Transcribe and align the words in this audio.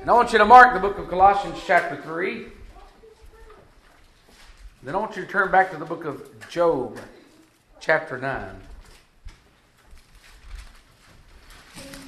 And 0.00 0.08
I 0.08 0.14
want 0.14 0.32
you 0.32 0.38
to 0.38 0.46
mark 0.46 0.72
the 0.72 0.80
book 0.80 0.96
of 0.96 1.10
Colossians, 1.10 1.58
chapter 1.66 2.00
3. 2.00 2.46
Then 4.82 4.94
I 4.94 4.98
want 4.98 5.14
you 5.14 5.26
to 5.26 5.28
turn 5.28 5.50
back 5.50 5.70
to 5.72 5.76
the 5.76 5.84
book 5.84 6.06
of 6.06 6.48
Job, 6.48 6.98
chapter 7.80 8.16
9. 8.16 8.48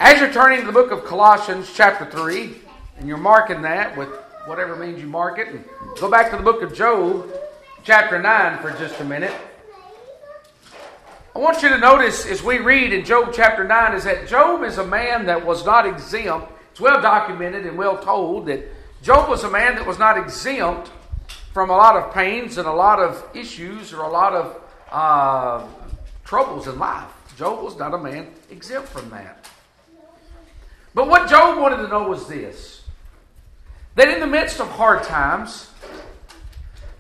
As 0.01 0.21
you're 0.21 0.33
turning 0.33 0.61
to 0.61 0.67
the 0.67 0.73
book 0.73 0.91
of 0.91 1.05
Colossians, 1.05 1.71
chapter 1.75 2.07
3, 2.07 2.55
and 2.97 3.07
you're 3.07 3.19
marking 3.19 3.61
that 3.61 3.95
with 3.95 4.09
whatever 4.47 4.75
means 4.75 4.99
you 4.99 5.07
mark 5.07 5.39
it, 5.39 5.49
and 5.49 5.63
go 6.01 6.11
back 6.11 6.31
to 6.31 6.39
the 6.39 6.43
book 6.43 6.63
of 6.63 6.75
Job, 6.75 7.31
chapter 7.85 8.19
9, 8.19 8.59
for 8.63 8.71
just 8.79 8.99
a 9.01 9.05
minute. 9.05 9.35
I 11.37 11.39
want 11.39 11.63
you 11.63 11.69
to 11.69 11.79
notice 11.79 12.25
as 12.25 12.43
we 12.43 12.57
read 12.57 12.95
in 12.95 13.05
Job 13.05 13.35
chapter 13.35 13.65
9 13.65 13.95
is 13.95 14.05
that 14.05 14.29
Job 14.29 14.63
is 14.63 14.79
a 14.79 14.87
man 14.87 15.27
that 15.27 15.45
was 15.45 15.67
not 15.67 15.87
exempt. 15.87 16.51
It's 16.73 16.81
well 16.81 17.03
documented 17.03 17.67
and 17.67 17.77
well 17.77 17.99
told 17.99 18.47
that 18.47 18.65
Job 19.03 19.29
was 19.29 19.45
a 19.45 19.51
man 19.51 19.75
that 19.75 19.87
was 19.87 19.99
not 19.99 20.17
exempt 20.17 20.91
from 21.53 21.69
a 21.69 21.77
lot 21.77 21.97
of 21.97 22.15
pains 22.15 22.57
and 22.57 22.67
a 22.67 22.73
lot 22.73 22.99
of 22.99 23.23
issues 23.35 23.93
or 23.93 24.01
a 24.05 24.09
lot 24.09 24.33
of 24.33 24.63
uh, 24.91 25.67
troubles 26.25 26.67
in 26.67 26.79
life. 26.79 27.11
Job 27.37 27.63
was 27.63 27.77
not 27.77 27.93
a 27.93 27.99
man 27.99 28.29
exempt 28.51 28.89
from 28.89 29.11
that. 29.11 29.47
But 30.95 31.09
what 31.09 31.29
Job 31.29 31.59
wanted 31.59 31.77
to 31.77 31.89
know 31.89 32.09
was 32.09 32.27
this 32.27 32.85
that 33.95 34.09
in 34.09 34.21
the 34.21 34.27
midst 34.27 34.59
of 34.59 34.69
hard 34.69 35.03
times, 35.03 35.69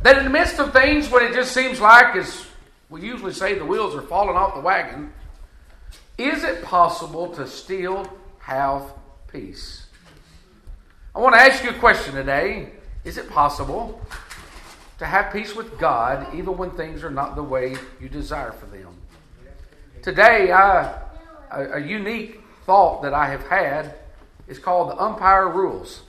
that 0.02 0.18
in 0.18 0.24
the 0.24 0.30
midst 0.30 0.58
of 0.58 0.74
things 0.74 1.08
when 1.08 1.24
it 1.24 1.32
just 1.32 1.52
seems 1.52 1.80
like, 1.80 2.14
as 2.14 2.44
we 2.90 3.00
usually 3.00 3.32
say, 3.32 3.54
the 3.54 3.64
wheels 3.64 3.94
are 3.94 4.02
falling 4.02 4.36
off 4.36 4.54
the 4.54 4.60
wagon, 4.60 5.10
is 6.18 6.44
it 6.44 6.62
possible 6.62 7.28
to 7.28 7.46
still 7.46 8.06
have 8.40 8.92
peace? 9.32 9.86
I 11.14 11.20
want 11.20 11.34
to 11.34 11.40
ask 11.40 11.64
you 11.64 11.70
a 11.70 11.74
question 11.74 12.14
today. 12.14 12.70
Is 13.04 13.16
it 13.16 13.28
possible 13.30 14.00
to 14.98 15.06
have 15.06 15.32
peace 15.32 15.56
with 15.56 15.78
God 15.78 16.34
even 16.34 16.56
when 16.56 16.70
things 16.70 17.02
are 17.02 17.10
not 17.10 17.34
the 17.34 17.42
way 17.42 17.74
you 18.00 18.08
desire 18.08 18.52
for 18.52 18.66
them? 18.66 18.94
Today, 20.02 20.52
I, 20.52 20.98
a, 21.50 21.72
a 21.74 21.80
unique 21.80 22.40
thought 22.66 23.02
that 23.02 23.14
I 23.14 23.28
have 23.28 23.46
had 23.46 23.94
is 24.48 24.58
called 24.58 24.90
the 24.90 25.02
umpire 25.02 25.48
rules. 25.48 26.02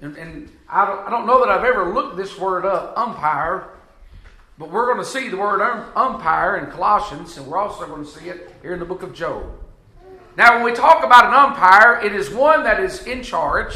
And, 0.00 0.16
and 0.16 0.50
I, 0.68 0.86
don't, 0.86 1.06
I 1.06 1.10
don't 1.10 1.26
know 1.26 1.40
that 1.40 1.48
I've 1.48 1.64
ever 1.64 1.92
looked 1.92 2.16
this 2.16 2.38
word 2.38 2.64
up, 2.64 2.96
umpire, 2.96 3.68
but 4.58 4.70
we're 4.70 4.86
going 4.86 4.98
to 4.98 5.04
see 5.04 5.28
the 5.28 5.36
word 5.36 5.60
um, 5.60 5.84
umpire 5.96 6.56
in 6.56 6.70
Colossians, 6.70 7.36
and 7.36 7.46
we're 7.46 7.58
also 7.58 7.86
going 7.86 8.04
to 8.04 8.10
see 8.10 8.28
it 8.28 8.52
here 8.62 8.72
in 8.72 8.78
the 8.78 8.84
book 8.84 9.02
of 9.02 9.12
Job. 9.12 9.44
Now, 10.38 10.54
when 10.54 10.62
we 10.62 10.72
talk 10.72 11.04
about 11.04 11.26
an 11.26 11.34
umpire, 11.34 12.00
it 12.00 12.14
is 12.14 12.30
one 12.30 12.62
that 12.62 12.78
is 12.78 13.04
in 13.08 13.24
charge, 13.24 13.74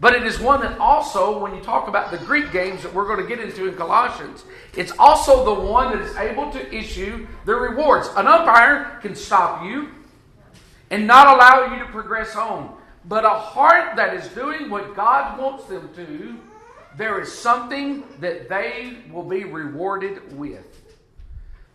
but 0.00 0.14
it 0.14 0.26
is 0.26 0.40
one 0.40 0.60
that 0.62 0.76
also, 0.80 1.38
when 1.38 1.54
you 1.54 1.60
talk 1.60 1.86
about 1.86 2.10
the 2.10 2.18
Greek 2.18 2.50
games 2.50 2.82
that 2.82 2.92
we're 2.92 3.06
going 3.06 3.20
to 3.20 3.28
get 3.28 3.38
into 3.38 3.68
in 3.68 3.76
Colossians, 3.76 4.42
it's 4.76 4.90
also 4.98 5.44
the 5.44 5.60
one 5.60 5.96
that 5.96 6.04
is 6.04 6.16
able 6.16 6.50
to 6.50 6.74
issue 6.74 7.24
the 7.44 7.54
rewards. 7.54 8.08
An 8.16 8.26
umpire 8.26 8.98
can 9.00 9.14
stop 9.14 9.64
you 9.64 9.90
and 10.90 11.06
not 11.06 11.36
allow 11.36 11.72
you 11.72 11.78
to 11.78 11.88
progress 11.92 12.34
on. 12.34 12.76
But 13.04 13.24
a 13.24 13.28
heart 13.28 13.94
that 13.94 14.12
is 14.12 14.26
doing 14.26 14.70
what 14.70 14.96
God 14.96 15.38
wants 15.38 15.66
them 15.66 15.88
to, 15.94 16.36
there 16.98 17.20
is 17.20 17.32
something 17.32 18.02
that 18.18 18.48
they 18.48 18.96
will 19.12 19.22
be 19.22 19.44
rewarded 19.44 20.36
with. 20.36 20.81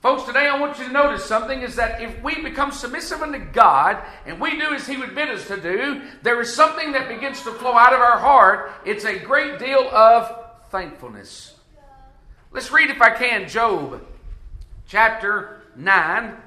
Folks, 0.08 0.24
today 0.24 0.48
I 0.48 0.58
want 0.58 0.80
you 0.80 0.86
to 0.86 0.92
notice 0.94 1.26
something 1.26 1.64
is 1.64 1.76
that 1.76 2.02
if 2.02 2.24
we 2.24 2.42
become 2.42 2.72
submissive 2.72 3.22
unto 3.22 3.40
God 3.40 4.02
and 4.26 4.40
we 4.40 4.58
do 4.58 4.74
as 4.74 4.88
He 4.88 4.96
would 4.96 5.14
bid 5.14 5.28
us 5.28 5.46
to 5.50 5.60
do, 5.60 6.02
there 6.22 6.40
is 6.40 6.56
something 6.56 6.94
that 6.94 7.10
begins 7.10 7.42
to 7.42 7.52
flow 7.52 7.74
out 7.74 7.92
of 7.92 8.00
our 8.00 8.18
heart. 8.18 8.72
It's 8.86 9.04
a 9.04 9.20
great 9.20 9.60
deal 9.60 9.82
of 9.90 10.34
thankfulness. 10.70 11.56
Let's 12.54 12.72
read, 12.72 12.90
if 12.90 13.02
I 13.02 13.10
can, 13.10 13.50
Job 13.50 14.02
chapter 14.88 15.64
9. 15.76 16.38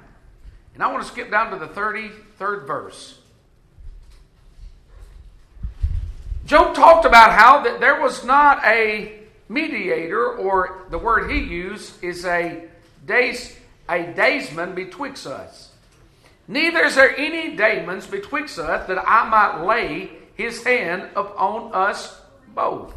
And 0.73 0.83
I 0.83 0.91
want 0.91 1.03
to 1.03 1.13
skip 1.13 1.31
down 1.31 1.51
to 1.51 1.59
the 1.59 1.69
33rd 1.69 2.67
verse. 2.67 3.19
Job 6.47 6.75
talked 6.75 7.05
about 7.05 7.33
how 7.33 7.63
that 7.65 7.79
there 7.79 8.01
was 8.01 8.25
not 8.25 8.65
a 8.65 9.21
mediator, 9.51 10.35
or 10.35 10.87
the 10.89 10.97
word 10.97 11.31
he 11.31 11.41
used 11.41 12.03
is 12.03 12.25
a 12.25 12.70
days, 13.11 13.57
a 13.89 14.05
daysman 14.05 14.75
betwixt 14.75 15.27
us. 15.27 15.73
Neither 16.49 16.85
is 16.85 16.95
there 16.95 17.17
any 17.17 17.57
daysman 17.57 18.03
betwixt 18.11 18.59
us 18.59 18.87
that 18.87 18.99
I 19.07 19.29
might 19.29 19.65
lay 19.65 20.11
his 20.35 20.63
hand 20.65 21.11
upon 21.15 21.73
us 21.75 22.21
both. 22.55 22.95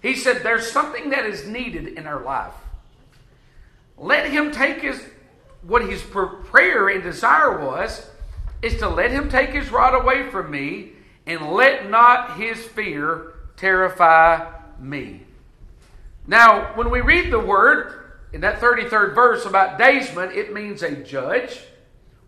He 0.00 0.14
said, 0.14 0.42
There's 0.42 0.70
something 0.70 1.10
that 1.10 1.26
is 1.26 1.46
needed 1.46 1.88
in 1.88 2.06
our 2.06 2.22
life. 2.22 2.54
Let 3.96 4.30
him 4.30 4.52
take 4.52 4.82
his, 4.82 5.02
what 5.62 5.88
his 5.88 6.02
prayer 6.02 6.88
and 6.88 7.02
desire 7.02 7.58
was, 7.64 8.08
is 8.62 8.78
to 8.78 8.88
let 8.88 9.10
him 9.10 9.28
take 9.28 9.50
his 9.50 9.70
rod 9.70 9.94
away 9.94 10.30
from 10.30 10.50
me 10.50 10.92
and 11.26 11.52
let 11.52 11.88
not 11.90 12.36
his 12.36 12.62
fear 12.64 13.34
terrify 13.56 14.50
me. 14.78 15.22
Now, 16.26 16.74
when 16.74 16.90
we 16.90 17.00
read 17.00 17.32
the 17.32 17.38
word 17.38 18.01
in 18.32 18.40
that 18.40 18.60
33rd 18.60 19.14
verse 19.14 19.44
about 19.44 19.78
daysman, 19.78 20.30
it 20.32 20.52
means 20.52 20.82
a 20.82 20.96
judge 20.96 21.60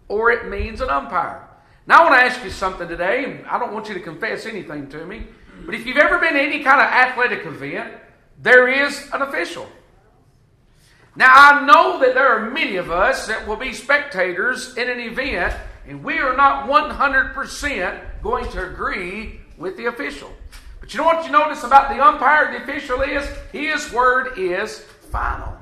or 0.09 0.31
it 0.31 0.49
means 0.49 0.81
an 0.81 0.91
umpire. 0.91 1.49
Now, 1.87 2.01
I 2.01 2.11
want 2.11 2.15
to 2.15 2.27
ask 2.27 2.45
you 2.45 2.51
something 2.51 2.89
today. 2.89 3.43
I 3.49 3.59
don't 3.59 3.73
want 3.73 3.89
you 3.89 3.95
to 3.95 4.01
confess 4.01 4.47
anything 4.47 4.89
to 4.91 5.05
me, 5.05 5.27
but 5.67 5.75
if 5.75 5.87
you've 5.87 5.99
ever 5.99 6.19
been 6.19 6.35
to 6.35 6.41
any 6.41 6.63
kind 6.63 6.81
of 6.81 6.87
athletic 6.87 7.45
event, 7.47 7.93
there 8.41 8.69
is 8.69 9.09
an 9.13 9.23
official. 9.23 9.69
Now, 11.17 11.33
I 11.33 11.65
know 11.65 12.01
that 12.01 12.15
there 12.15 12.27
are 12.29 12.51
many 12.51 12.77
of 12.77 12.91
us 12.91 13.27
that 13.29 13.47
will 13.47 13.57
be 13.57 13.73
spectators 13.73 14.77
in 14.77 14.91
an 14.91 14.99
event, 14.99 15.55
and 15.87 16.03
we 16.03 16.19
are 16.19 16.37
not 16.37 16.69
100% 16.69 18.23
going 18.23 18.49
to 18.51 18.67
agree 18.69 19.41
with 19.57 19.77
the 19.77 19.87
official. 19.87 20.33
But 20.81 20.93
you 20.93 21.01
know 21.01 21.07
what 21.07 21.25
you 21.25 21.31
notice 21.31 21.63
about 21.63 21.89
the 21.89 22.05
umpire, 22.05 22.51
the 22.51 22.63
official 22.65 23.01
is? 23.03 23.27
His 23.53 23.93
word 23.93 24.37
is 24.37 24.81
final. 25.11 25.57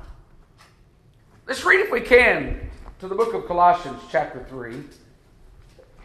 Let's 1.45 1.65
read, 1.65 1.81
if 1.81 1.91
we 1.91 1.99
can, 1.99 2.69
to 2.99 3.07
the 3.09 3.15
book 3.15 3.33
of 3.33 3.45
Colossians, 3.47 4.01
chapter 4.09 4.45
3. 4.47 4.75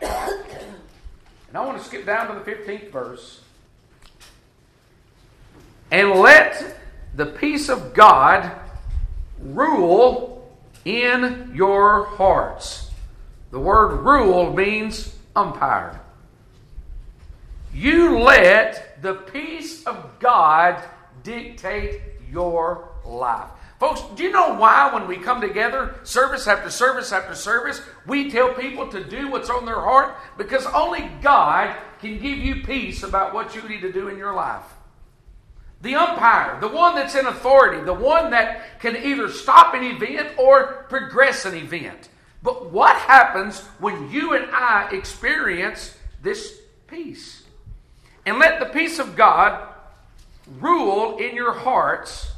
And 0.01 0.11
I 1.55 1.65
want 1.65 1.79
to 1.79 1.85
skip 1.85 2.05
down 2.05 2.27
to 2.27 2.35
the 2.35 2.51
15th 2.51 2.91
verse. 2.91 3.41
And 5.93 6.11
let 6.11 6.81
the 7.15 7.27
peace 7.27 7.69
of 7.69 7.95
God 7.95 8.51
rule 9.39 10.51
in 10.85 11.53
your 11.55 12.07
hearts. 12.07 12.91
The 13.53 13.61
word 13.61 14.01
rule 14.01 14.53
means 14.53 15.17
umpire. 15.37 16.01
You 17.73 18.19
let 18.19 19.01
the 19.03 19.15
peace 19.15 19.87
of 19.87 20.19
God 20.19 20.83
dictate 21.23 22.01
your 22.29 22.89
life. 23.05 23.51
Folks, 23.79 24.03
do 24.17 24.25
you 24.25 24.33
know 24.33 24.55
why 24.55 24.93
when 24.93 25.07
we 25.07 25.17
come 25.17 25.41
together, 25.41 25.95
service 26.03 26.49
after 26.49 26.69
service 26.69 27.13
after 27.13 27.35
service, 27.35 27.81
we 28.07 28.29
tell 28.31 28.53
people 28.55 28.89
to 28.89 29.05
do 29.05 29.31
what's 29.31 29.51
on 29.51 29.65
their 29.65 29.81
heart? 29.81 30.17
Because 30.37 30.67
only 30.67 31.09
God 31.23 31.77
can 32.01 32.19
give 32.19 32.39
you 32.39 32.65
peace 32.65 33.05
about 33.05 33.35
what 33.35 33.55
you 33.55 33.63
need 33.69 33.83
to 33.83 33.93
do 33.93 34.09
in 34.09 34.19
your 34.19 34.35
life. 34.35 34.65
The 35.81 35.95
umpire, 35.95 36.59
the 36.61 36.69
one 36.69 36.97
that's 36.97 37.15
in 37.15 37.27
authority, 37.27 37.85
the 37.85 37.95
one 37.95 38.33
that 38.33 38.81
can 38.81 38.97
either 38.97 39.31
stop 39.31 39.75
an 39.75 39.85
event 39.85 40.37
or 40.37 40.87
progress 40.89 41.45
an 41.45 41.55
event. 41.55 42.09
But 42.43 42.73
what 42.73 42.97
happens 42.97 43.61
when 43.79 44.11
you 44.11 44.35
and 44.35 44.51
I 44.51 44.89
experience 44.91 45.97
this 46.21 46.61
peace? 46.89 47.45
And 48.27 48.41
let 48.41 48.59
the 48.59 48.67
peace 48.67 48.99
of 48.99 49.15
God 49.15 49.69
rule 50.59 51.19
in 51.19 51.37
your 51.37 51.53
hearts, 51.53 52.33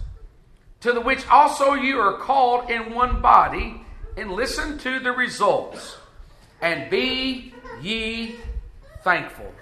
to 0.81 0.93
the 0.93 1.00
which 1.00 1.27
also 1.29 1.75
you 1.75 1.99
are 1.99 2.19
called 2.19 2.71
in 2.71 2.94
one 2.94 3.21
body, 3.21 3.82
and 4.17 4.32
listen 4.32 4.79
to 4.79 4.99
the 4.99 5.12
results, 5.12 5.97
and 6.61 6.91
be 6.91 7.55
ye 7.81 8.37
thankful. 9.03 9.53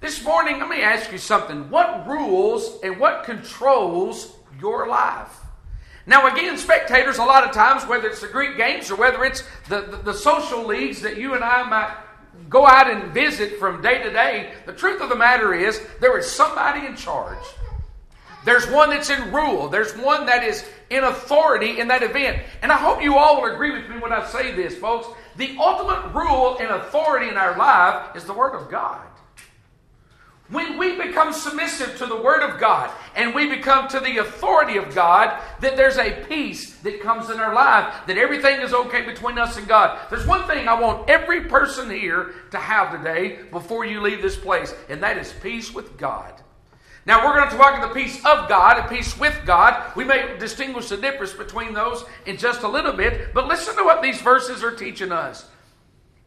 This 0.00 0.24
morning, 0.24 0.58
let 0.58 0.68
me 0.68 0.82
ask 0.82 1.12
you 1.12 1.18
something. 1.18 1.68
What 1.68 2.06
rules 2.06 2.80
and 2.82 2.98
what 2.98 3.24
controls 3.24 4.34
your 4.58 4.88
life? 4.88 5.36
Now, 6.06 6.26
again, 6.26 6.56
spectators, 6.56 7.18
a 7.18 7.24
lot 7.24 7.44
of 7.44 7.52
times, 7.52 7.86
whether 7.86 8.08
it's 8.08 8.22
the 8.22 8.28
Greek 8.28 8.56
games 8.56 8.90
or 8.90 8.96
whether 8.96 9.24
it's 9.24 9.44
the, 9.68 9.82
the, 9.82 9.96
the 9.98 10.14
social 10.14 10.66
leagues 10.66 11.02
that 11.02 11.18
you 11.18 11.34
and 11.34 11.44
I 11.44 11.62
might 11.64 11.94
go 12.48 12.66
out 12.66 12.90
and 12.90 13.12
visit 13.12 13.58
from 13.58 13.82
day 13.82 14.02
to 14.02 14.10
day, 14.10 14.52
the 14.64 14.72
truth 14.72 15.00
of 15.02 15.08
the 15.08 15.16
matter 15.16 15.52
is 15.52 15.80
there 16.00 16.16
is 16.18 16.26
somebody 16.26 16.86
in 16.86 16.96
charge. 16.96 17.38
There's 18.44 18.66
one 18.68 18.90
that's 18.90 19.10
in 19.10 19.32
rule. 19.32 19.68
There's 19.68 19.96
one 19.96 20.26
that 20.26 20.42
is 20.42 20.64
in 20.88 21.04
authority 21.04 21.78
in 21.78 21.88
that 21.88 22.02
event. 22.02 22.42
And 22.62 22.72
I 22.72 22.76
hope 22.76 23.02
you 23.02 23.16
all 23.16 23.40
will 23.40 23.52
agree 23.52 23.70
with 23.70 23.88
me 23.88 23.98
when 23.98 24.12
I 24.12 24.26
say 24.26 24.52
this, 24.52 24.76
folks. 24.76 25.08
The 25.36 25.56
ultimate 25.58 26.12
rule 26.14 26.56
and 26.58 26.70
authority 26.70 27.28
in 27.28 27.36
our 27.36 27.56
life 27.56 28.16
is 28.16 28.24
the 28.24 28.32
Word 28.32 28.54
of 28.54 28.70
God. 28.70 29.06
When 30.48 30.78
we 30.78 30.96
become 30.96 31.32
submissive 31.32 31.96
to 31.98 32.06
the 32.06 32.20
Word 32.20 32.42
of 32.42 32.58
God 32.58 32.90
and 33.14 33.32
we 33.34 33.48
become 33.48 33.86
to 33.88 34.00
the 34.00 34.18
authority 34.18 34.78
of 34.78 34.92
God, 34.92 35.40
that 35.60 35.76
there's 35.76 35.96
a 35.96 36.24
peace 36.28 36.74
that 36.78 37.00
comes 37.00 37.30
in 37.30 37.38
our 37.38 37.54
life, 37.54 37.94
that 38.08 38.18
everything 38.18 38.60
is 38.60 38.72
okay 38.72 39.02
between 39.02 39.38
us 39.38 39.56
and 39.56 39.68
God. 39.68 39.96
There's 40.10 40.26
one 40.26 40.48
thing 40.48 40.66
I 40.66 40.80
want 40.80 41.08
every 41.08 41.44
person 41.44 41.88
here 41.88 42.34
to 42.50 42.58
have 42.58 42.90
today 42.90 43.38
before 43.52 43.84
you 43.84 44.00
leave 44.00 44.22
this 44.22 44.36
place, 44.36 44.74
and 44.88 45.00
that 45.04 45.18
is 45.18 45.32
peace 45.40 45.72
with 45.72 45.96
God. 45.96 46.42
Now, 47.06 47.24
we're 47.24 47.34
going 47.34 47.50
to 47.50 47.56
talk 47.56 47.78
about 47.78 47.94
the 47.94 48.00
peace 48.00 48.16
of 48.18 48.48
God 48.48 48.78
and 48.78 48.88
peace 48.88 49.18
with 49.18 49.40
God. 49.46 49.96
We 49.96 50.04
may 50.04 50.36
distinguish 50.38 50.90
the 50.90 50.98
difference 50.98 51.32
between 51.32 51.72
those 51.72 52.04
in 52.26 52.36
just 52.36 52.62
a 52.62 52.68
little 52.68 52.92
bit, 52.92 53.32
but 53.32 53.48
listen 53.48 53.74
to 53.76 53.84
what 53.84 54.02
these 54.02 54.20
verses 54.20 54.62
are 54.62 54.74
teaching 54.74 55.10
us. 55.10 55.48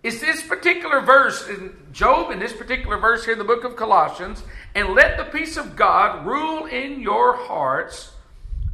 Is 0.01 0.19
this 0.19 0.45
particular 0.45 0.99
verse 0.99 1.47
in 1.47 1.75
Job, 1.91 2.31
in 2.31 2.39
this 2.39 2.53
particular 2.53 2.97
verse 2.97 3.23
here 3.23 3.33
in 3.33 3.39
the 3.39 3.45
book 3.45 3.63
of 3.63 3.75
Colossians, 3.75 4.43
and 4.75 4.89
let 4.89 5.17
the 5.17 5.25
peace 5.25 5.57
of 5.57 5.75
God 5.75 6.25
rule 6.25 6.65
in 6.65 6.99
your 6.99 7.37
hearts, 7.37 8.11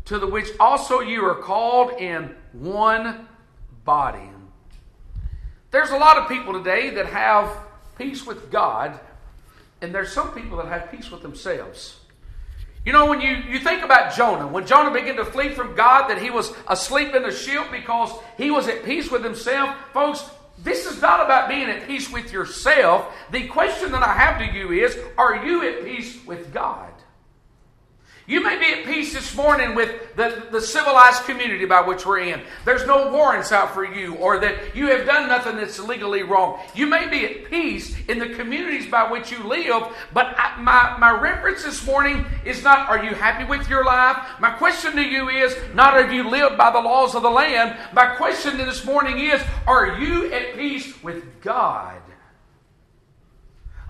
to 0.05 0.17
the 0.17 0.25
which 0.25 0.49
also 0.59 1.01
you 1.01 1.23
are 1.25 1.35
called 1.35 1.91
in 2.01 2.33
one 2.53 3.27
body. 3.83 4.29
There's 5.69 5.91
a 5.91 5.97
lot 5.97 6.17
of 6.17 6.27
people 6.27 6.53
today 6.53 6.89
that 6.91 7.05
have 7.05 7.55
peace 7.95 8.25
with 8.25 8.49
God, 8.49 8.99
and 9.81 9.93
there's 9.93 10.11
some 10.11 10.33
people 10.33 10.57
that 10.57 10.67
have 10.67 10.91
peace 10.91 11.09
with 11.09 11.21
themselves. 11.21 11.99
You 12.85 12.93
know, 12.93 13.07
when 13.07 13.21
you, 13.21 13.35
you 13.49 13.59
think 13.59 13.83
about 13.83 14.15
Jonah, 14.15 14.47
when 14.47 14.65
Jonah 14.65 14.91
began 14.91 15.15
to 15.17 15.25
flee 15.25 15.49
from 15.49 15.75
God, 15.75 16.07
that 16.09 16.21
he 16.21 16.29
was 16.29 16.53
asleep 16.67 17.13
in 17.13 17.23
the 17.23 17.31
ship 17.31 17.67
because 17.71 18.11
he 18.37 18.51
was 18.51 18.67
at 18.67 18.85
peace 18.85 19.11
with 19.11 19.23
himself, 19.23 19.75
folks, 19.93 20.29
this 20.63 20.85
is 20.85 21.01
not 21.01 21.23
about 21.23 21.49
being 21.49 21.69
at 21.69 21.87
peace 21.87 22.11
with 22.11 22.31
yourself. 22.33 23.13
The 23.31 23.47
question 23.47 23.91
that 23.91 24.03
I 24.03 24.13
have 24.13 24.39
to 24.39 24.57
you 24.57 24.71
is 24.71 24.97
are 25.17 25.45
you 25.45 25.67
at 25.67 25.85
peace 25.85 26.23
with 26.25 26.53
God? 26.53 26.91
You 28.29 28.43
may 28.43 28.59
be 28.59 28.65
at 28.79 28.85
peace 28.85 29.11
this 29.11 29.35
morning 29.35 29.73
with 29.73 30.15
the, 30.15 30.45
the 30.51 30.61
civilized 30.61 31.23
community 31.23 31.65
by 31.65 31.81
which 31.81 32.05
we're 32.05 32.19
in. 32.19 32.39
There's 32.63 32.85
no 32.85 33.11
warrants 33.11 33.51
out 33.51 33.73
for 33.73 33.83
you, 33.83 34.13
or 34.17 34.37
that 34.37 34.75
you 34.75 34.85
have 34.85 35.07
done 35.07 35.27
nothing 35.27 35.55
that's 35.55 35.79
legally 35.79 36.21
wrong. 36.21 36.59
You 36.75 36.85
may 36.85 37.09
be 37.09 37.25
at 37.25 37.45
peace 37.45 37.95
in 38.07 38.19
the 38.19 38.29
communities 38.29 38.85
by 38.85 39.11
which 39.11 39.31
you 39.31 39.41
live, 39.41 39.81
but 40.13 40.35
I, 40.37 40.61
my, 40.61 40.95
my 40.99 41.19
reference 41.19 41.63
this 41.63 41.83
morning 41.87 42.23
is 42.45 42.63
not 42.63 42.87
are 42.87 43.03
you 43.03 43.15
happy 43.15 43.45
with 43.45 43.67
your 43.67 43.83
life? 43.83 44.17
My 44.39 44.51
question 44.51 44.95
to 44.95 45.01
you 45.01 45.29
is 45.29 45.57
not 45.73 45.95
have 45.95 46.13
you 46.13 46.29
lived 46.29 46.55
by 46.55 46.69
the 46.69 46.79
laws 46.79 47.15
of 47.15 47.23
the 47.23 47.31
land? 47.31 47.79
My 47.93 48.13
question 48.15 48.57
this 48.57 48.85
morning 48.85 49.17
is 49.17 49.41
are 49.65 49.97
you 49.99 50.31
at 50.31 50.55
peace 50.55 51.01
with 51.01 51.23
God? 51.41 51.99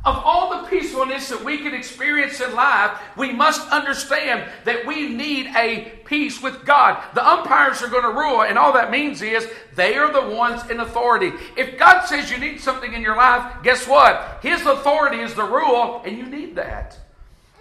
Of 0.06 0.16
all 0.24 0.50
the 0.62 0.68
peacefulness 0.70 1.28
that 1.28 1.44
we 1.44 1.58
can 1.58 1.74
experience 1.74 2.40
in 2.40 2.56
life, 2.56 2.98
we 3.18 3.34
must 3.34 3.70
understand 3.70 4.50
that 4.64 4.86
we 4.86 5.10
need 5.10 5.48
a 5.58 6.00
peace 6.06 6.42
with 6.42 6.66
God. 6.66 7.04
The 7.16 7.28
umpires 7.28 7.82
are 7.82 7.90
going 7.90 8.04
to 8.04 8.18
rule, 8.18 8.44
and 8.44 8.58
all 8.58 8.72
that 8.74 8.92
means 8.92 9.22
is 9.22 9.50
they 9.76 9.96
are 9.96 10.12
the 10.12 10.34
ones 10.34 10.70
in 10.70 10.80
authority. 10.80 11.34
If 11.58 11.78
God 11.78 12.06
says 12.06 12.32
you 12.32 12.38
need 12.38 12.62
something 12.62 12.94
in 12.94 13.02
your 13.02 13.18
life, 13.18 13.62
guess 13.62 13.88
what? 13.88 14.40
His 14.42 14.62
authority 14.66 15.20
is 15.20 15.34
the 15.34 15.44
rule, 15.44 16.02
and 16.06 16.18
you 16.18 16.28
need 16.28 16.56
that. 16.56 16.98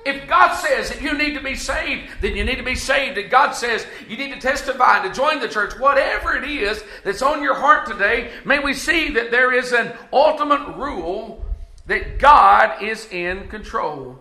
If 0.06 0.28
God 0.28 0.54
says 0.54 0.90
that 0.90 1.02
you 1.02 1.18
need 1.18 1.34
to 1.34 1.42
be 1.42 1.56
saved, 1.56 2.08
then 2.20 2.36
you 2.36 2.44
need 2.44 2.56
to 2.56 2.62
be 2.62 2.76
saved. 2.76 3.18
And 3.18 3.28
God 3.28 3.50
says 3.52 3.84
you 4.08 4.16
need 4.16 4.32
to 4.32 4.40
testify 4.40 4.98
and 5.02 5.12
to 5.12 5.20
join 5.20 5.40
the 5.40 5.48
church, 5.48 5.78
whatever 5.78 6.36
it 6.36 6.48
is 6.48 6.82
that's 7.04 7.20
on 7.20 7.42
your 7.42 7.54
heart 7.54 7.86
today, 7.86 8.30
may 8.44 8.60
we 8.60 8.74
see 8.74 9.10
that 9.14 9.32
there 9.32 9.52
is 9.52 9.72
an 9.72 9.92
ultimate 10.12 10.76
rule 10.76 11.44
that 11.88 12.18
God 12.18 12.82
is 12.82 13.10
in 13.10 13.48
control. 13.48 14.18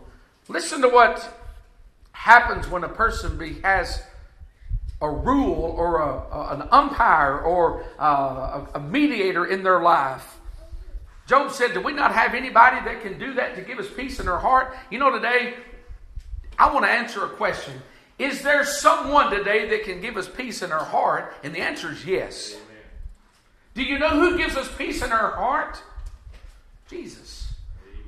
Listen 0.48 0.82
to 0.82 0.90
what 0.90 1.38
happens 2.14 2.68
when 2.68 2.84
a 2.84 2.90
person 2.90 3.38
be, 3.38 3.60
has 3.62 4.02
a 5.02 5.10
rule 5.10 5.76
or 5.78 6.00
a, 6.00 6.36
a, 6.36 6.54
an 6.56 6.68
umpire 6.72 7.40
or 7.40 7.86
uh, 8.00 8.66
a, 8.66 8.68
a 8.76 8.80
mediator 8.80 9.46
in 9.46 9.64
their 9.64 9.82
life. 9.82 10.38
Job 11.28 11.52
said, 11.52 11.74
Do 11.74 11.82
we 11.82 11.92
not 11.92 12.14
have 12.14 12.34
anybody 12.34 12.78
that 12.86 13.02
can 13.04 13.20
do 13.20 13.34
that 13.34 13.56
to 13.56 13.62
give 13.62 13.80
us 13.80 13.88
peace 13.96 14.20
in 14.20 14.30
our 14.30 14.40
heart? 14.40 14.76
You 14.90 14.98
know, 14.98 15.12
today, 15.12 15.56
I 16.58 16.74
want 16.74 16.86
to 16.86 16.90
answer 16.90 17.26
a 17.26 17.30
question. 17.30 17.74
Is 18.18 18.42
there 18.42 18.64
someone 18.64 19.30
today 19.30 19.70
that 19.70 19.84
can 19.84 20.00
give 20.00 20.16
us 20.16 20.28
peace 20.28 20.62
in 20.62 20.72
our 20.72 20.86
heart? 20.86 21.34
And 21.44 21.54
the 21.54 21.60
answer 21.60 21.92
is 21.92 22.06
yes. 22.06 22.56
Do 23.76 23.84
you 23.84 24.00
know 24.00 24.10
who 24.10 24.38
gives 24.38 24.56
us 24.56 24.74
peace 24.76 25.04
in 25.04 25.12
our 25.12 25.32
heart? 25.32 25.80
Jesus. 26.90 27.37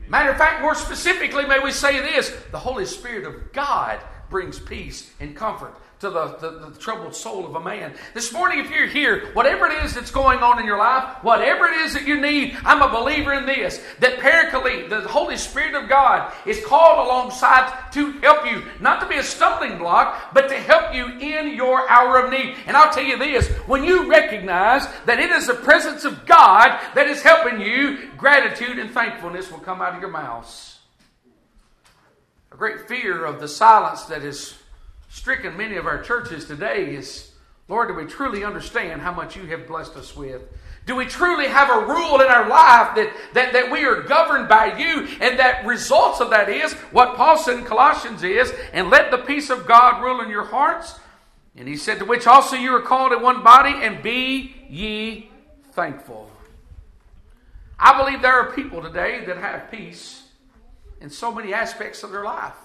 Matter 0.10 0.32
of 0.32 0.38
fact, 0.38 0.62
more 0.62 0.74
specifically, 0.74 1.46
may 1.46 1.60
we 1.60 1.72
say 1.72 2.02
this 2.02 2.36
the 2.52 2.60
Holy 2.60 2.86
Spirit 2.86 3.26
of 3.26 3.54
God 3.54 4.00
brings 4.30 4.60
peace 4.60 5.10
and 5.20 5.36
comfort 5.36 5.76
to 6.00 6.10
the, 6.10 6.38
the, 6.38 6.70
the, 6.70 6.80
troubled 6.80 7.14
soul 7.14 7.46
of 7.46 7.56
a 7.56 7.60
man. 7.60 7.94
This 8.14 8.32
morning, 8.32 8.60
if 8.60 8.72
you're 8.72 8.88
here, 8.88 9.32
whatever 9.34 9.68
it 9.68 9.84
is 9.84 9.94
that's 9.94 10.12
going 10.12 10.40
on 10.40 10.58
in 10.58 10.66
your 10.66 10.78
life, 10.78 11.18
whatever 11.24 11.66
it 11.66 11.82
is 11.82 11.94
that 11.94 12.08
you 12.08 12.20
need, 12.22 12.58
I'm 12.64 12.82
a 12.82 12.88
believer 12.88 13.34
in 13.34 13.46
this 13.46 13.84
that 14.00 14.20
Paraclete, 14.20 14.90
the 14.90 15.02
Holy 15.02 15.36
Spirit 15.36 15.76
of 15.76 15.90
God, 15.90 16.34
is 16.46 16.64
called 16.66 17.06
alongside 17.06 17.92
to 17.92 18.12
help 18.20 18.49
you, 18.49 18.49
not 18.80 19.02
to 19.02 19.08
be 19.08 19.16
a 19.16 19.24
stumbling 19.24 19.78
block, 19.78 20.34
but 20.34 20.50
to 20.50 20.56
help 20.56 20.94
you 20.94 21.08
in 21.20 21.56
your 21.56 21.90
hour 21.90 22.20
of 22.20 22.32
need. 22.32 22.56
And 22.66 22.78
I'll 22.78 22.94
tell 22.94 23.04
you 23.04 23.18
this 23.18 23.48
when 23.68 23.84
you 23.84 24.10
recognize 24.10 24.88
that 25.06 25.20
it 25.20 25.32
is 25.32 25.48
the 25.48 25.54
presence 25.54 26.06
of 26.06 26.26
God 26.26 26.80
that 26.96 27.08
is 27.08 27.22
helping 27.22 27.60
you, 27.60 28.10
gratitude 28.18 28.80
and 28.80 28.92
thankfulness 28.92 29.52
will 29.52 29.60
come 29.60 29.82
out 29.82 29.96
of 29.96 30.02
your 30.02 30.12
mouths. 30.12 30.80
A 32.52 32.56
great 32.58 32.88
fear 32.88 33.26
of 33.26 33.40
the 33.40 33.48
silence 33.48 34.04
that 34.06 34.24
is 34.24 34.56
stricken 35.10 35.58
many 35.58 35.76
of 35.76 35.86
our 35.86 36.02
churches 36.02 36.46
today 36.46 36.96
is 36.96 37.30
Lord, 37.68 37.90
do 37.90 37.94
we 37.94 38.06
truly 38.06 38.44
understand 38.44 39.00
how 39.00 39.14
much 39.14 39.38
you 39.38 39.46
have 39.46 39.68
blessed 39.68 39.96
us 39.96 40.16
with? 40.16 40.42
Do 40.90 40.96
we 40.96 41.06
truly 41.06 41.46
have 41.46 41.70
a 41.70 41.86
rule 41.86 42.20
in 42.20 42.26
our 42.26 42.50
life 42.50 42.96
that, 42.96 43.14
that, 43.36 43.54
that 43.54 43.72
we 43.72 43.86
are 43.86 44.02
governed 44.02 44.50
by 44.50 44.76
you? 44.76 45.08
And 45.22 45.38
that 45.38 45.64
results 45.64 46.20
of 46.20 46.32
that 46.32 46.50
is 46.50 46.74
what 46.90 47.16
Paul 47.16 47.38
said 47.38 47.60
in 47.60 47.64
Colossians 47.64 48.24
is, 48.24 48.52
and 48.74 48.90
let 48.90 49.12
the 49.12 49.20
peace 49.20 49.52
of 49.52 49.68
God 49.68 50.02
rule 50.02 50.20
in 50.22 50.32
your 50.32 50.46
hearts. 50.46 51.00
And 51.56 51.68
he 51.68 51.78
said, 51.78 52.00
To 52.00 52.06
which 52.06 52.26
also 52.26 52.56
you 52.56 52.76
are 52.76 52.82
called 52.82 53.14
in 53.14 53.22
one 53.22 53.44
body, 53.44 53.70
and 53.70 54.02
be 54.02 54.56
ye 54.68 55.30
thankful. 55.74 56.32
I 57.78 57.96
believe 57.96 58.24
there 58.24 58.34
are 58.34 58.52
people 58.54 58.82
today 58.82 59.24
that 59.26 59.38
have 59.38 59.70
peace 59.70 60.24
in 61.02 61.12
so 61.12 61.32
many 61.32 61.54
aspects 61.54 62.02
of 62.02 62.10
their 62.10 62.24
life. 62.24 62.56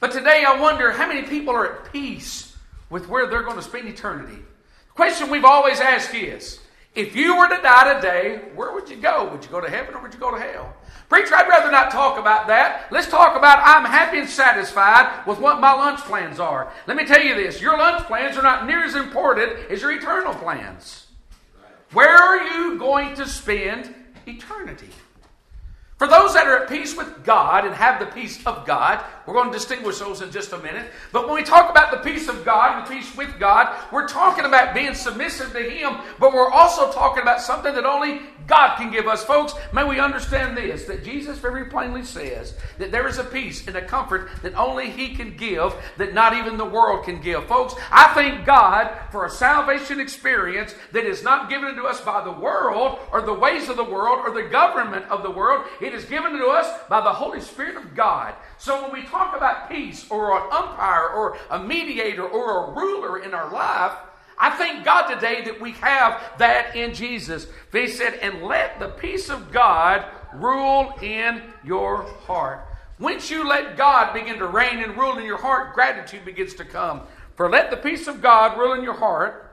But 0.00 0.12
today 0.12 0.42
I 0.48 0.58
wonder 0.58 0.90
how 0.90 1.06
many 1.06 1.24
people 1.24 1.54
are 1.54 1.70
at 1.70 1.92
peace 1.92 2.56
with 2.88 3.08
where 3.08 3.26
they're 3.26 3.42
going 3.42 3.56
to 3.56 3.62
spend 3.62 3.88
eternity. 3.88 4.36
The 4.36 4.94
question 4.94 5.28
we've 5.28 5.44
always 5.44 5.78
asked 5.78 6.14
is 6.14 6.60
if 6.94 7.16
you 7.16 7.36
were 7.36 7.48
to 7.48 7.62
die 7.62 7.94
today, 7.94 8.42
where 8.54 8.72
would 8.72 8.88
you 8.90 8.96
go? 8.96 9.30
Would 9.30 9.44
you 9.44 9.50
go 9.50 9.60
to 9.60 9.70
heaven 9.70 9.94
or 9.94 10.02
would 10.02 10.12
you 10.12 10.20
go 10.20 10.30
to 10.30 10.38
hell? 10.38 10.74
Preacher, 11.08 11.34
I'd 11.34 11.48
rather 11.48 11.70
not 11.70 11.90
talk 11.90 12.18
about 12.18 12.46
that. 12.48 12.88
Let's 12.90 13.08
talk 13.08 13.36
about 13.36 13.60
I'm 13.64 13.84
happy 13.84 14.18
and 14.18 14.28
satisfied 14.28 15.26
with 15.26 15.38
what 15.38 15.60
my 15.60 15.72
lunch 15.72 16.00
plans 16.00 16.38
are. 16.38 16.72
Let 16.86 16.96
me 16.96 17.06
tell 17.06 17.22
you 17.22 17.34
this 17.34 17.60
your 17.62 17.78
lunch 17.78 18.04
plans 18.06 18.36
are 18.36 18.42
not 18.42 18.66
near 18.66 18.84
as 18.84 18.94
important 18.94 19.70
as 19.70 19.80
your 19.80 19.92
eternal 19.92 20.34
plans. 20.34 21.06
Where 21.92 22.16
are 22.16 22.42
you 22.42 22.78
going 22.78 23.14
to 23.16 23.26
spend 23.26 23.94
eternity? 24.26 24.88
For 26.02 26.08
those 26.08 26.34
that 26.34 26.48
are 26.48 26.64
at 26.64 26.68
peace 26.68 26.96
with 26.96 27.22
God 27.22 27.64
and 27.64 27.72
have 27.72 28.00
the 28.00 28.06
peace 28.06 28.44
of 28.44 28.66
God, 28.66 29.04
we're 29.24 29.34
going 29.34 29.52
to 29.52 29.56
distinguish 29.56 30.00
those 30.00 30.20
in 30.20 30.32
just 30.32 30.52
a 30.52 30.58
minute. 30.58 30.90
But 31.12 31.28
when 31.28 31.36
we 31.36 31.44
talk 31.44 31.70
about 31.70 31.92
the 31.92 31.98
peace 31.98 32.26
of 32.26 32.44
God 32.44 32.76
and 32.76 32.84
the 32.84 32.90
peace 32.92 33.16
with 33.16 33.38
God, 33.38 33.72
we're 33.92 34.08
talking 34.08 34.44
about 34.44 34.74
being 34.74 34.94
submissive 34.94 35.52
to 35.52 35.62
Him, 35.62 35.98
but 36.18 36.34
we're 36.34 36.50
also 36.50 36.90
talking 36.90 37.22
about 37.22 37.40
something 37.40 37.72
that 37.76 37.86
only 37.86 38.20
God 38.46 38.76
can 38.76 38.90
give 38.90 39.06
us. 39.06 39.24
Folks, 39.24 39.54
may 39.72 39.84
we 39.84 40.00
understand 40.00 40.56
this 40.56 40.84
that 40.84 41.04
Jesus 41.04 41.38
very 41.38 41.66
plainly 41.66 42.04
says 42.04 42.54
that 42.78 42.90
there 42.90 43.08
is 43.08 43.18
a 43.18 43.24
peace 43.24 43.66
and 43.66 43.76
a 43.76 43.84
comfort 43.84 44.30
that 44.42 44.54
only 44.54 44.90
He 44.90 45.14
can 45.14 45.36
give, 45.36 45.74
that 45.98 46.14
not 46.14 46.34
even 46.34 46.56
the 46.56 46.64
world 46.64 47.04
can 47.04 47.20
give. 47.20 47.46
Folks, 47.46 47.74
I 47.90 48.12
thank 48.14 48.44
God 48.46 48.90
for 49.10 49.24
a 49.24 49.30
salvation 49.30 50.00
experience 50.00 50.74
that 50.92 51.04
is 51.04 51.22
not 51.22 51.50
given 51.50 51.74
to 51.76 51.84
us 51.84 52.00
by 52.00 52.22
the 52.22 52.32
world 52.32 52.98
or 53.12 53.22
the 53.22 53.34
ways 53.34 53.68
of 53.68 53.76
the 53.76 53.84
world 53.84 54.20
or 54.24 54.32
the 54.32 54.48
government 54.48 55.06
of 55.06 55.22
the 55.22 55.30
world. 55.30 55.66
It 55.80 55.94
is 55.94 56.04
given 56.04 56.32
to 56.32 56.46
us 56.46 56.68
by 56.88 57.00
the 57.00 57.12
Holy 57.12 57.40
Spirit 57.40 57.76
of 57.76 57.94
God. 57.94 58.34
So 58.58 58.82
when 58.82 58.92
we 58.92 59.06
talk 59.08 59.36
about 59.36 59.70
peace 59.70 60.06
or 60.10 60.36
an 60.36 60.48
umpire 60.52 61.08
or 61.08 61.36
a 61.50 61.62
mediator 61.62 62.24
or 62.24 62.66
a 62.66 62.74
ruler 62.74 63.22
in 63.22 63.34
our 63.34 63.52
life, 63.52 63.92
I 64.38 64.50
thank 64.50 64.84
God 64.84 65.12
today 65.12 65.42
that 65.44 65.60
we 65.60 65.72
have 65.72 66.20
that 66.38 66.74
in 66.74 66.94
Jesus. 66.94 67.46
He 67.70 67.88
said, 67.88 68.14
and 68.14 68.42
let 68.42 68.78
the 68.78 68.88
peace 68.88 69.28
of 69.28 69.52
God 69.52 70.04
rule 70.34 70.94
in 71.00 71.42
your 71.64 72.02
heart. 72.02 72.66
Once 72.98 73.30
you 73.30 73.46
let 73.46 73.76
God 73.76 74.12
begin 74.12 74.38
to 74.38 74.46
reign 74.46 74.78
and 74.80 74.96
rule 74.96 75.18
in 75.18 75.24
your 75.24 75.38
heart, 75.38 75.74
gratitude 75.74 76.24
begins 76.24 76.54
to 76.54 76.64
come. 76.64 77.02
For 77.36 77.48
let 77.48 77.70
the 77.70 77.76
peace 77.76 78.06
of 78.06 78.20
God 78.20 78.58
rule 78.58 78.74
in 78.74 78.84
your 78.84 78.94
heart, 78.94 79.50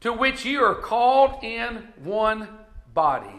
to 0.00 0.12
which 0.12 0.44
you 0.44 0.62
are 0.62 0.74
called 0.74 1.44
in 1.44 1.88
one 2.02 2.48
body. 2.94 3.36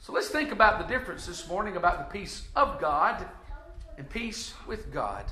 So 0.00 0.12
let's 0.12 0.28
think 0.28 0.52
about 0.52 0.78
the 0.78 0.86
difference 0.86 1.26
this 1.26 1.48
morning 1.48 1.76
about 1.76 1.98
the 1.98 2.18
peace 2.18 2.46
of 2.54 2.80
God 2.80 3.26
and 3.98 4.08
peace 4.08 4.54
with 4.66 4.92
God. 4.92 5.24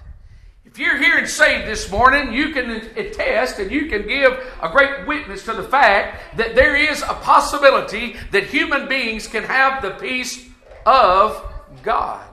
If 0.64 0.78
you're 0.78 0.96
here 0.96 1.18
and 1.18 1.28
saved 1.28 1.68
this 1.68 1.90
morning, 1.90 2.32
you 2.32 2.50
can 2.52 2.70
attest 2.70 3.58
and 3.58 3.70
you 3.70 3.86
can 3.86 4.08
give 4.08 4.32
a 4.62 4.68
great 4.70 5.06
witness 5.06 5.44
to 5.44 5.52
the 5.52 5.62
fact 5.62 6.36
that 6.38 6.54
there 6.54 6.74
is 6.74 7.02
a 7.02 7.14
possibility 7.14 8.16
that 8.32 8.44
human 8.44 8.88
beings 8.88 9.28
can 9.28 9.44
have 9.44 9.82
the 9.82 9.90
peace 9.90 10.48
of 10.86 11.40
God. 11.82 12.26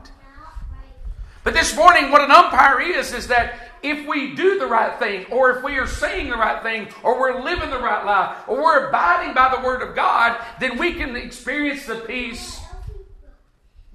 But 1.44 1.54
this 1.54 1.76
morning, 1.76 2.10
what 2.10 2.22
an 2.22 2.32
umpire 2.32 2.80
is, 2.80 3.14
is 3.14 3.28
that 3.28 3.56
if 3.84 4.08
we 4.08 4.34
do 4.34 4.60
the 4.60 4.68
right 4.68 4.98
thing, 4.98 5.26
or 5.26 5.58
if 5.58 5.64
we 5.64 5.78
are 5.78 5.88
saying 5.88 6.30
the 6.30 6.38
right 6.38 6.64
thing, 6.64 6.88
or 7.04 7.20
we're 7.20 7.44
living 7.44 7.70
the 7.70 7.80
right 7.80 8.06
life, 8.06 8.38
or 8.48 8.64
we're 8.64 8.88
abiding 8.88 9.34
by 9.34 9.54
the 9.54 9.62
Word 9.62 9.82
of 9.82 9.96
God, 9.96 10.40
then 10.60 10.78
we 10.78 10.94
can 10.94 11.16
experience 11.16 11.86
the 11.86 11.96
peace 11.96 12.62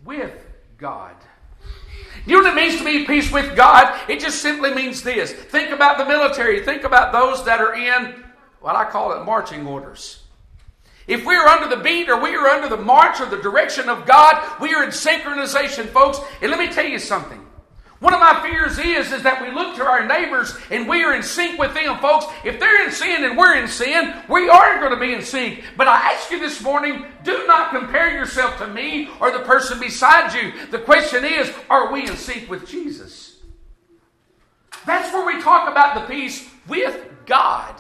with 0.05 0.35
God. 0.77 1.15
You 2.27 2.43
know 2.43 2.49
what 2.49 2.59
it 2.59 2.61
means 2.61 2.79
to 2.79 2.85
be 2.85 3.03
at 3.03 3.07
peace 3.07 3.31
with 3.33 3.55
God? 3.57 3.99
It 4.11 4.19
just 4.19 4.43
simply 4.43 4.75
means 4.75 5.03
this. 5.03 5.33
Think 5.33 5.71
about 5.71 5.97
the 5.97 6.05
military. 6.05 6.65
Think 6.65 6.83
about 6.83 7.13
those 7.13 7.45
that 7.45 7.61
are 7.61 7.75
in 7.75 8.25
what 8.61 8.75
I 8.75 8.85
call 8.85 9.13
it 9.13 9.25
marching 9.25 9.65
orders. 9.65 10.23
If 11.07 11.25
we 11.25 11.37
are 11.37 11.47
under 11.47 11.75
the 11.75 11.81
beat 11.81 12.09
or 12.09 12.21
we 12.21 12.35
are 12.35 12.49
under 12.49 12.69
the 12.69 12.83
march 12.83 13.21
or 13.21 13.27
the 13.27 13.37
direction 13.37 13.89
of 13.89 14.07
God, 14.07 14.61
we 14.61 14.75
are 14.75 14.83
in 14.83 14.91
synchronization, 14.91 15.87
folks. 15.87 16.19
And 16.43 16.51
let 16.51 16.59
me 16.59 16.67
tell 16.67 16.85
you 16.85 16.99
something. 16.99 17.46
One 18.01 18.13
of 18.13 18.21
my 18.21 18.43
fears 18.43 18.79
is, 18.79 19.11
is 19.11 19.23
that 19.23 19.41
we 19.41 19.51
look 19.51 19.77
to 19.77 19.83
our 19.83 20.07
neighbors 20.07 20.55
and 20.71 20.87
we 20.87 21.03
are 21.03 21.15
in 21.15 21.23
sync 21.23 21.59
with 21.59 21.73
them, 21.73 21.99
folks. 21.99 22.27
If 22.45 22.61
they're 22.61 22.85
in 22.85 22.93
sin 22.93 23.25
and 23.25 23.39
we're 23.39 23.57
in 23.57 23.69
sin, 23.69 24.15
we 24.29 24.51
are 24.51 24.79
going 24.81 24.93
to 24.93 25.01
be 25.01 25.15
in 25.15 25.23
sync. 25.23 25.65
But 25.79 25.89
I 25.89 26.13
ask 26.13 26.31
you 26.31 26.39
this 26.39 26.63
morning, 26.63 27.07
do 27.25 27.47
not 27.47 27.71
compare 27.71 28.13
yourself 28.13 28.59
to 28.59 28.69
me 28.69 29.09
or 29.19 29.31
the 29.31 29.45
person 29.45 29.81
beside 29.81 30.35
you. 30.35 30.53
The 30.67 30.81
question 30.81 31.25
is, 31.25 31.51
are 31.71 31.91
we 31.91 32.07
in 32.07 32.17
sync 32.17 32.51
with 32.51 32.69
Jesus? 32.69 33.41
That's 34.85 35.13
where 35.13 35.27
we 35.27 35.43
talk 35.43 35.71
about 35.71 35.95
the 35.95 36.15
peace 36.15 36.49
with 36.69 37.03
God. 37.25 37.75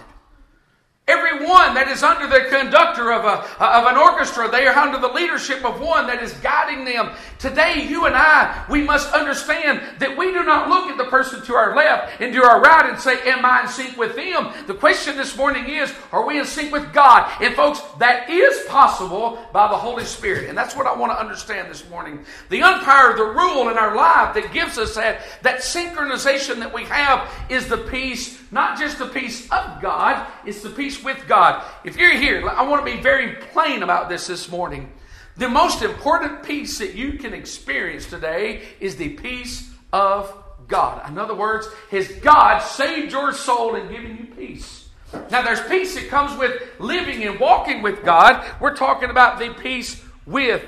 Everyone 1.08 1.74
that 1.74 1.86
is 1.86 2.02
under 2.02 2.26
the 2.26 2.48
conductor 2.50 3.12
of, 3.12 3.24
a, 3.24 3.62
of 3.62 3.86
an 3.86 3.96
orchestra, 3.96 4.50
they 4.50 4.66
are 4.66 4.76
under 4.76 4.98
the 4.98 5.06
leadership 5.06 5.64
of 5.64 5.80
one 5.80 6.08
that 6.08 6.20
is 6.20 6.32
guiding 6.38 6.84
them. 6.84 7.12
Today, 7.38 7.86
you 7.88 8.06
and 8.06 8.16
I, 8.16 8.64
we 8.68 8.82
must 8.82 9.12
understand 9.12 9.82
that 10.00 10.18
we 10.18 10.32
do 10.32 10.42
not 10.42 10.68
look 10.68 10.90
at 10.90 10.98
the 10.98 11.04
person 11.04 11.44
to 11.44 11.54
our 11.54 11.76
left 11.76 12.20
and 12.20 12.32
to 12.32 12.42
our 12.42 12.60
right 12.60 12.90
and 12.90 12.98
say, 12.98 13.20
Am 13.30 13.44
I 13.44 13.62
in 13.62 13.68
sync 13.68 13.96
with 13.96 14.16
them? 14.16 14.52
The 14.66 14.74
question 14.74 15.16
this 15.16 15.36
morning 15.36 15.68
is, 15.68 15.94
Are 16.10 16.26
we 16.26 16.40
in 16.40 16.44
sync 16.44 16.72
with 16.72 16.92
God? 16.92 17.30
And 17.40 17.54
folks, 17.54 17.80
that 18.00 18.28
is 18.28 18.64
possible 18.66 19.38
by 19.52 19.68
the 19.68 19.76
Holy 19.76 20.04
Spirit. 20.04 20.48
And 20.48 20.58
that's 20.58 20.74
what 20.74 20.88
I 20.88 20.96
want 20.96 21.12
to 21.12 21.20
understand 21.20 21.70
this 21.70 21.88
morning. 21.88 22.24
The 22.48 22.64
umpire, 22.64 23.16
the 23.16 23.26
rule 23.26 23.68
in 23.68 23.78
our 23.78 23.94
life 23.94 24.34
that 24.34 24.52
gives 24.52 24.76
us 24.76 24.96
that, 24.96 25.20
that 25.42 25.60
synchronization 25.60 26.58
that 26.58 26.74
we 26.74 26.82
have 26.82 27.32
is 27.48 27.68
the 27.68 27.78
peace, 27.78 28.42
not 28.50 28.76
just 28.76 28.98
the 28.98 29.06
peace 29.06 29.44
of 29.52 29.80
God, 29.80 30.26
it's 30.44 30.62
the 30.62 30.70
peace 30.70 30.95
with 31.02 31.26
God. 31.26 31.64
If 31.84 31.96
you're 31.96 32.14
here, 32.14 32.48
I 32.48 32.62
want 32.62 32.84
to 32.86 32.92
be 32.92 33.00
very 33.00 33.34
plain 33.36 33.82
about 33.82 34.08
this 34.08 34.26
this 34.26 34.50
morning. 34.50 34.92
The 35.36 35.48
most 35.48 35.82
important 35.82 36.42
peace 36.42 36.78
that 36.78 36.94
you 36.94 37.14
can 37.14 37.34
experience 37.34 38.06
today 38.06 38.62
is 38.80 38.96
the 38.96 39.10
peace 39.10 39.70
of 39.92 40.32
God. 40.66 41.08
In 41.08 41.18
other 41.18 41.34
words, 41.34 41.68
has 41.90 42.08
God 42.08 42.60
saved 42.60 43.12
your 43.12 43.32
soul 43.32 43.74
and 43.74 43.90
given 43.90 44.16
you 44.16 44.34
peace? 44.34 44.88
Now, 45.30 45.42
there's 45.42 45.60
peace 45.68 45.94
that 45.94 46.08
comes 46.08 46.36
with 46.38 46.62
living 46.78 47.22
and 47.24 47.38
walking 47.38 47.82
with 47.82 48.04
God. 48.04 48.44
We're 48.60 48.74
talking 48.74 49.10
about 49.10 49.38
the 49.38 49.50
peace 49.54 50.02
with 50.26 50.64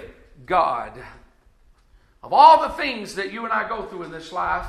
God. 0.47 0.93
Of 2.23 2.33
all 2.33 2.63
the 2.63 2.75
things 2.75 3.15
that 3.17 3.33
you 3.33 3.45
and 3.45 3.53
I 3.53 3.69
go 3.69 3.87
through 3.87 4.05
in 4.05 4.11
this 4.11 4.33
life, 4.33 4.67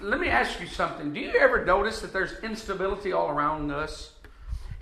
let 0.00 0.18
me 0.18 0.28
ask 0.28 0.60
you 0.60 0.66
something. 0.66 1.12
Do 1.12 1.20
you 1.20 1.32
ever 1.38 1.64
notice 1.64 2.00
that 2.00 2.12
there's 2.12 2.38
instability 2.42 3.12
all 3.12 3.28
around 3.28 3.70
us? 3.70 4.13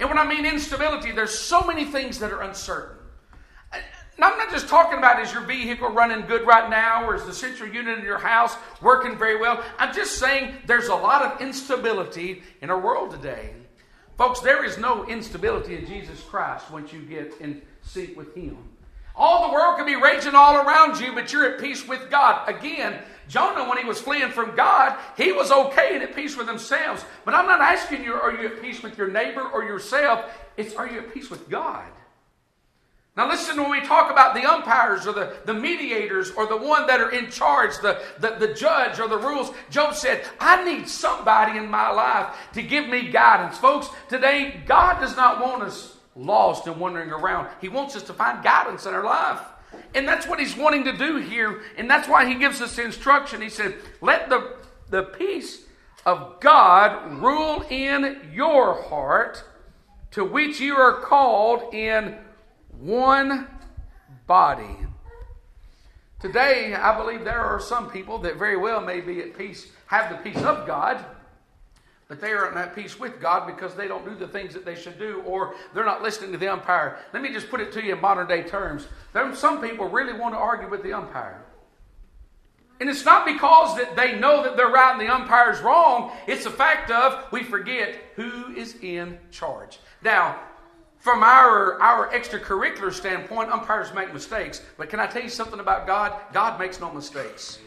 And 0.03 0.11
when 0.11 0.19
I 0.19 0.27
mean 0.27 0.45
instability, 0.45 1.13
there's 1.13 1.33
so 1.33 1.61
many 1.61 1.85
things 1.85 2.19
that 2.19 2.33
are 2.33 2.43
uncertain. 2.43 2.97
And 3.73 3.85
I'm 4.19 4.37
not 4.37 4.51
just 4.51 4.67
talking 4.67 4.99
about 4.99 5.23
is 5.23 5.33
your 5.33 5.43
vehicle 5.43 5.91
running 5.91 6.27
good 6.27 6.45
right 6.45 6.69
now 6.69 7.05
or 7.09 7.15
is 7.15 7.25
the 7.25 7.33
central 7.33 7.73
unit 7.73 8.01
in 8.01 8.05
your 8.05 8.19
house 8.19 8.57
working 8.81 9.17
very 9.17 9.41
well. 9.41 9.63
I'm 9.79 9.95
just 9.95 10.19
saying 10.19 10.57
there's 10.67 10.89
a 10.89 10.95
lot 10.97 11.23
of 11.23 11.41
instability 11.41 12.43
in 12.63 12.69
our 12.69 12.81
world 12.81 13.13
today. 13.13 13.55
Folks, 14.19 14.41
there 14.41 14.65
is 14.65 14.77
no 14.77 15.07
instability 15.07 15.77
in 15.77 15.87
Jesus 15.87 16.21
Christ 16.21 16.69
once 16.73 16.93
you 16.93 17.03
get 17.03 17.41
in 17.41 17.63
sync 17.83 18.17
with 18.17 18.35
Him. 18.35 18.59
All 19.15 19.47
the 19.47 19.55
world 19.55 19.77
can 19.77 19.87
be 19.87 19.95
raging 19.95 20.35
all 20.35 20.67
around 20.67 20.99
you, 20.99 21.13
but 21.13 21.33
you're 21.33 21.47
at 21.47 21.61
peace 21.61 21.87
with 21.87 22.11
God. 22.11 22.49
Again, 22.49 22.99
Jonah, 23.29 23.69
when 23.69 23.79
he 23.79 23.85
was 23.85 24.01
fleeing 24.01 24.31
from 24.31 24.55
God, 24.57 24.99
he 25.17 25.33
was 25.33 25.51
okay 25.51 25.95
and 25.95 26.03
at 26.03 26.15
peace 26.15 26.37
with 26.37 26.47
themselves. 26.47 27.05
But 27.25 27.35
I'm 27.35 27.47
not 27.47 27.61
asking 27.61 28.05
you, 28.05 28.15
are 28.15 28.33
you 28.33 28.49
at 28.49 28.63
peace 28.63 28.83
with 28.83 28.99
your 28.99 29.09
neighbor 29.09 29.43
or 29.43 29.65
yourself? 29.65 30.25
It's, 30.57 30.75
are 30.75 30.89
you 30.89 30.99
at 30.99 31.15
peace 31.15 31.31
with 31.31 31.49
God? 31.49 31.89
Now, 33.15 33.29
listen 33.29 33.61
when 33.61 33.71
we 33.71 33.83
talk 33.83 34.11
about 34.11 34.35
the 34.35 34.51
umpires 34.51 35.07
or 35.07 35.13
the, 35.13 35.37
the 35.45 35.53
mediators 35.53 36.31
or 36.31 36.47
the 36.47 36.57
one 36.57 36.87
that 36.87 36.99
are 36.99 37.11
in 37.11 37.31
charge, 37.31 37.77
the, 37.83 38.01
the, 38.19 38.37
the 38.47 38.55
judge 38.55 38.99
or 38.99 39.07
the 39.07 39.19
rules. 39.19 39.53
Job 39.69 39.95
said, 39.95 40.25
I 40.41 40.65
need 40.65 40.89
somebody 40.89 41.59
in 41.59 41.71
my 41.71 41.91
life 41.91 42.35
to 42.55 42.63
give 42.63 42.89
me 42.89 43.11
guidance. 43.11 43.59
Folks, 43.59 43.89
today, 44.09 44.63
God 44.67 44.99
does 45.01 45.15
not 45.15 45.43
want 45.43 45.63
us 45.63 45.95
lost 46.17 46.67
and 46.67 46.79
wandering 46.79 47.11
around. 47.11 47.49
He 47.61 47.69
wants 47.69 47.97
us 47.97 48.03
to 48.05 48.15
find 48.15 48.43
guidance 48.43 48.87
in 48.87 48.95
our 48.95 49.05
life. 49.05 49.41
And 49.95 50.09
that's 50.09 50.27
what 50.27 50.39
he's 50.39 50.57
wanting 50.57 50.85
to 50.85 50.97
do 50.97 51.17
here. 51.17 51.63
And 51.77 51.91
that's 51.91 52.09
why 52.09 52.27
he 52.27 52.35
gives 52.35 52.61
us 52.61 52.77
the 52.77 52.85
instruction. 52.85 53.41
He 53.41 53.49
said, 53.49 53.75
Let 54.01 54.29
the, 54.29 54.57
the 54.89 55.03
peace 55.05 55.65
of 56.07 56.41
God 56.41 57.21
rule 57.21 57.65
in 57.71 58.31
your 58.33 58.83
heart, 58.83 59.45
to 60.13 60.25
which 60.25 60.61
you 60.61 60.75
are 60.75 61.01
called 61.01 61.75
in 61.75 62.17
one 62.81 63.49
body. 64.27 64.77
Today, 66.21 66.75
I 66.75 66.97
believe 66.97 67.25
there 67.25 67.41
are 67.41 67.61
some 67.61 67.91
people 67.91 68.19
that 68.19 68.37
very 68.37 68.57
well 68.57 68.81
may 68.81 69.01
be 69.01 69.21
at 69.21 69.37
peace, 69.37 69.67
have 69.87 70.11
the 70.11 70.31
peace 70.31 70.43
of 70.43 70.67
God, 70.67 71.05
but 72.13 72.21
they 72.21 72.35
aren't 72.35 72.55
at 72.59 72.75
peace 72.75 73.01
with 73.01 73.23
God 73.23 73.47
because 73.47 73.75
they 73.75 73.89
don't 73.89 74.05
do 74.05 74.15
the 74.15 74.29
things 74.29 74.53
that 74.53 74.67
they 74.67 74.75
should 74.75 74.99
do 74.99 75.23
or 75.25 75.55
they're 75.73 75.87
not 75.87 76.03
listening 76.03 76.31
to 76.33 76.37
the 76.37 76.53
umpire. 76.53 76.99
Let 77.15 77.23
me 77.23 77.33
just 77.33 77.49
put 77.49 77.59
it 77.59 77.73
to 77.73 77.83
you 77.83 77.95
in 77.95 78.03
modern 78.03 78.29
day 78.29 78.43
terms. 78.43 78.87
There, 79.15 79.35
some 79.35 79.63
people 79.63 79.89
really 79.89 80.13
want 80.13 80.35
to 80.35 80.39
argue 80.39 80.69
with 80.69 80.83
the 80.83 80.93
umpire. 80.93 81.43
And 82.81 82.91
it's 82.91 83.07
not 83.07 83.25
because 83.25 83.79
that 83.79 83.97
they 83.97 84.21
know 84.21 84.43
that 84.43 84.59
they're 84.59 84.69
right 84.69 84.93
and 84.93 85.01
the 85.01 85.11
umpire's 85.11 85.61
wrong. 85.63 86.13
It's 86.27 86.45
the 86.45 86.51
fact 86.51 86.91
of 86.91 87.33
we 87.33 87.45
forget 87.45 87.97
who 88.15 88.53
is 88.55 88.77
in 88.83 89.19
charge. 89.31 89.79
Now, 90.03 90.39
from 90.99 91.23
our, 91.23 91.81
our 91.81 92.11
extracurricular 92.11 92.93
standpoint, 92.93 93.51
umpires 93.51 93.95
make 93.95 94.13
mistakes. 94.13 94.61
But 94.77 94.91
can 94.91 95.01
I 95.01 95.07
tell 95.07 95.23
you 95.23 95.31
something 95.31 95.61
about 95.61 95.87
God? 95.87 96.13
God 96.35 96.61
makes 96.61 96.79
no 96.79 96.93
mistakes. 96.93 97.59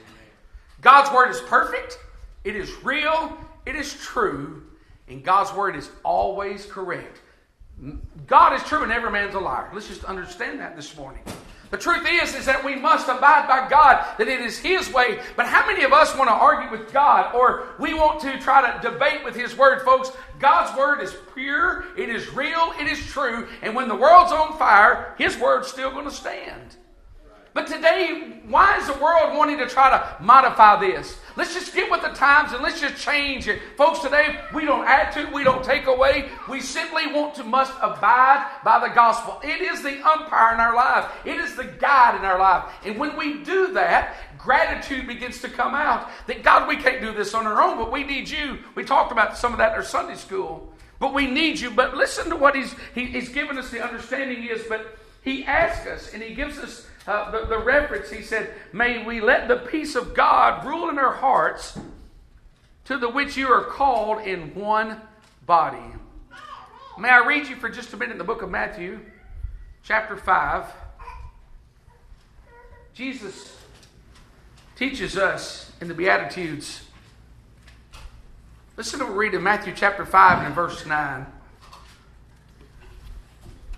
God's 0.81 1.11
word 1.11 1.31
is 1.31 1.41
perfect, 1.41 1.97
it 2.43 2.55
is 2.55 2.71
real, 2.83 3.35
it 3.65 3.75
is 3.75 3.93
true, 3.95 4.63
and 5.07 5.23
God's 5.23 5.53
word 5.53 5.75
is 5.75 5.89
always 6.03 6.65
correct. 6.65 7.21
God 8.27 8.53
is 8.53 8.63
true 8.63 8.83
and 8.83 8.91
every 8.91 9.11
man's 9.11 9.35
a 9.35 9.39
liar. 9.39 9.69
Let's 9.73 9.87
just 9.87 10.05
understand 10.05 10.59
that 10.59 10.75
this 10.75 10.95
morning. 10.95 11.21
The 11.71 11.77
truth 11.77 12.07
is, 12.07 12.35
is 12.35 12.45
that 12.45 12.63
we 12.63 12.75
must 12.75 13.09
abide 13.09 13.47
by 13.47 13.67
God, 13.69 14.05
that 14.17 14.27
it 14.27 14.39
is 14.39 14.57
His 14.57 14.91
way. 14.93 15.19
But 15.35 15.47
how 15.47 15.65
many 15.65 15.83
of 15.83 15.91
us 15.91 16.15
want 16.15 16.29
to 16.29 16.33
argue 16.33 16.71
with 16.71 16.93
God 16.93 17.33
or 17.33 17.67
we 17.79 17.93
want 17.93 18.21
to 18.21 18.39
try 18.39 18.71
to 18.71 18.89
debate 18.89 19.25
with 19.25 19.35
His 19.35 19.57
Word, 19.57 19.81
folks? 19.81 20.11
God's 20.39 20.77
Word 20.77 21.01
is 21.01 21.15
pure, 21.33 21.85
it 21.97 22.09
is 22.09 22.33
real, 22.33 22.73
it 22.79 22.87
is 22.87 23.03
true, 23.07 23.47
and 23.61 23.75
when 23.75 23.87
the 23.87 23.95
world's 23.95 24.31
on 24.31 24.57
fire, 24.57 25.15
His 25.17 25.37
Word's 25.37 25.67
still 25.67 25.91
going 25.91 26.05
to 26.05 26.11
stand. 26.11 26.77
But 27.55 27.67
today, 27.67 28.33
why 28.49 28.77
is 28.79 28.87
the 28.87 29.01
world 29.01 29.37
wanting 29.37 29.59
to 29.59 29.65
try 29.65 29.89
to 29.89 30.21
modify 30.21 30.77
this? 30.77 31.17
Let's 31.37 31.53
just 31.53 31.73
get 31.73 31.89
with 31.89 32.01
the 32.01 32.09
times 32.09 32.51
and 32.51 32.61
let's 32.61 32.81
just 32.81 32.97
change 32.97 33.47
it. 33.47 33.61
Folks, 33.77 33.99
today 33.99 34.41
we 34.53 34.65
don't 34.65 34.85
add 34.85 35.13
to, 35.13 35.33
we 35.33 35.45
don't 35.45 35.63
take 35.63 35.87
away. 35.87 36.27
We 36.49 36.59
simply 36.59 37.07
want 37.07 37.33
to 37.35 37.45
must 37.45 37.71
abide 37.81 38.45
by 38.65 38.85
the 38.85 38.93
gospel. 38.93 39.39
It 39.41 39.61
is 39.61 39.81
the 39.81 40.05
umpire 40.05 40.53
in 40.53 40.59
our 40.59 40.75
life, 40.75 41.09
it 41.23 41.37
is 41.37 41.55
the 41.55 41.63
guide 41.63 42.19
in 42.19 42.25
our 42.25 42.37
life. 42.37 42.65
And 42.83 42.99
when 42.99 43.15
we 43.15 43.41
do 43.45 43.71
that, 43.71 44.17
gratitude 44.37 45.07
begins 45.07 45.39
to 45.39 45.47
come 45.47 45.75
out. 45.75 46.09
That 46.27 46.43
God, 46.43 46.67
we 46.67 46.75
can't 46.75 46.99
do 46.99 47.13
this 47.13 47.33
on 47.33 47.47
our 47.47 47.61
own, 47.61 47.77
but 47.77 47.89
we 47.89 48.03
need 48.03 48.27
you. 48.27 48.59
We 48.75 48.83
talked 48.83 49.13
about 49.13 49.37
some 49.37 49.53
of 49.53 49.59
that 49.59 49.71
in 49.71 49.75
our 49.75 49.83
Sunday 49.83 50.15
school. 50.15 50.73
But 50.99 51.13
we 51.13 51.25
need 51.25 51.61
you. 51.61 51.71
But 51.71 51.95
listen 51.95 52.29
to 52.31 52.35
what 52.35 52.53
he's, 52.53 52.75
he, 52.93 53.05
he's 53.05 53.29
given 53.29 53.57
us 53.57 53.69
the 53.69 53.81
understanding 53.81 54.43
is, 54.43 54.61
but 54.67 54.97
he 55.25 55.43
asks 55.43 55.87
us 55.87 56.13
and 56.13 56.21
he 56.21 56.35
gives 56.35 56.59
us 56.59 56.87
uh, 57.07 57.31
the, 57.31 57.47
the 57.47 57.57
reference, 57.57 58.11
he 58.11 58.21
said, 58.21 58.53
May 58.71 59.03
we 59.03 59.19
let 59.19 59.47
the 59.47 59.57
peace 59.57 59.95
of 59.95 60.13
God 60.13 60.65
rule 60.65 60.87
in 60.89 60.99
our 60.99 61.13
hearts, 61.13 61.77
to 62.85 62.97
the 62.97 63.09
which 63.09 63.35
you 63.35 63.47
are 63.47 63.63
called 63.63 64.25
in 64.25 64.53
one 64.53 65.01
body. 65.45 65.95
May 66.97 67.09
I 67.09 67.25
read 67.25 67.47
you 67.47 67.55
for 67.55 67.69
just 67.69 67.91
a 67.93 67.97
minute 67.97 68.13
in 68.13 68.17
the 68.19 68.23
book 68.23 68.43
of 68.43 68.49
Matthew, 68.51 68.99
chapter 69.83 70.15
5. 70.15 70.65
Jesus 72.93 73.57
teaches 74.75 75.17
us 75.17 75.71
in 75.81 75.87
the 75.87 75.93
Beatitudes. 75.93 76.83
Listen 78.77 78.99
to 78.99 79.05
what 79.05 79.13
we 79.13 79.25
read 79.25 79.33
in 79.33 79.43
Matthew 79.43 79.73
chapter 79.75 80.05
5 80.05 80.45
and 80.45 80.55
verse 80.55 80.85
9. 80.85 81.25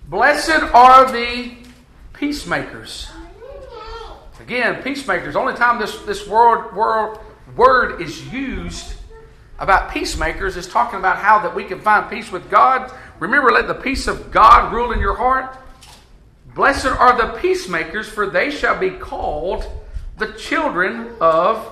Blessed 0.07 0.63
are 0.73 1.11
the 1.11 1.51
peacemakers. 2.13 3.09
Again, 4.39 4.81
peacemakers. 4.81 5.35
Only 5.35 5.53
time 5.53 5.79
this, 5.79 5.99
this 6.03 6.25
word, 6.27 6.73
word 6.75 8.01
is 8.01 8.31
used 8.31 8.93
about 9.59 9.91
peacemakers 9.91 10.55
is 10.55 10.67
talking 10.67 10.99
about 10.99 11.17
how 11.17 11.39
that 11.39 11.53
we 11.53 11.63
can 11.63 11.81
find 11.81 12.09
peace 12.09 12.31
with 12.31 12.49
God. 12.49 12.91
Remember, 13.19 13.51
let 13.51 13.67
the 13.67 13.73
peace 13.73 14.07
of 14.07 14.31
God 14.31 14.71
rule 14.71 14.91
in 14.91 14.99
your 14.99 15.15
heart. 15.15 15.57
Blessed 16.53 16.85
are 16.85 17.17
the 17.17 17.39
peacemakers, 17.39 18.07
for 18.07 18.29
they 18.29 18.51
shall 18.51 18.79
be 18.79 18.91
called 18.91 19.65
the 20.17 20.33
children 20.33 21.11
of 21.19 21.71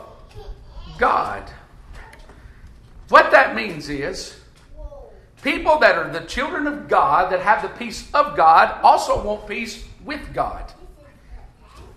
God. 0.97 1.49
What 3.09 3.31
that 3.31 3.55
means 3.55 3.89
is 3.89 4.39
people 5.45 5.77
that 5.77 5.95
are 5.95 6.11
the 6.11 6.25
children 6.25 6.65
of 6.65 6.87
God, 6.87 7.31
that 7.31 7.39
have 7.39 7.61
the 7.61 7.69
peace 7.69 8.09
of 8.15 8.35
God, 8.35 8.81
also 8.81 9.23
want 9.23 9.47
peace 9.47 9.85
with 10.03 10.33
God. 10.33 10.73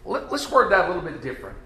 Let's 0.04 0.50
word 0.50 0.70
that 0.70 0.84
a 0.84 0.88
little 0.88 1.02
bit 1.02 1.22
different. 1.22 1.56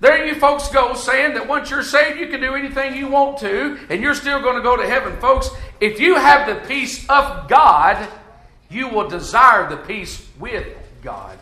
There 0.00 0.26
you 0.26 0.34
folks 0.34 0.68
go 0.68 0.94
saying 0.94 1.34
that 1.34 1.46
once 1.46 1.70
you're 1.70 1.84
saved, 1.84 2.18
you 2.18 2.26
can 2.26 2.40
do 2.40 2.54
anything 2.54 2.96
you 2.96 3.06
want 3.06 3.38
to, 3.38 3.78
and 3.90 4.02
you're 4.02 4.14
still 4.14 4.40
going 4.40 4.56
to 4.56 4.62
go 4.62 4.76
to 4.76 4.86
heaven. 4.86 5.16
Folks, 5.20 5.50
if 5.80 6.00
you 6.00 6.16
have 6.16 6.48
the 6.48 6.66
peace 6.66 7.08
of 7.08 7.48
God, 7.48 8.08
you 8.68 8.88
will 8.88 9.08
desire 9.08 9.70
the 9.70 9.76
peace 9.76 10.26
with 10.40 10.66
God. 11.00 11.38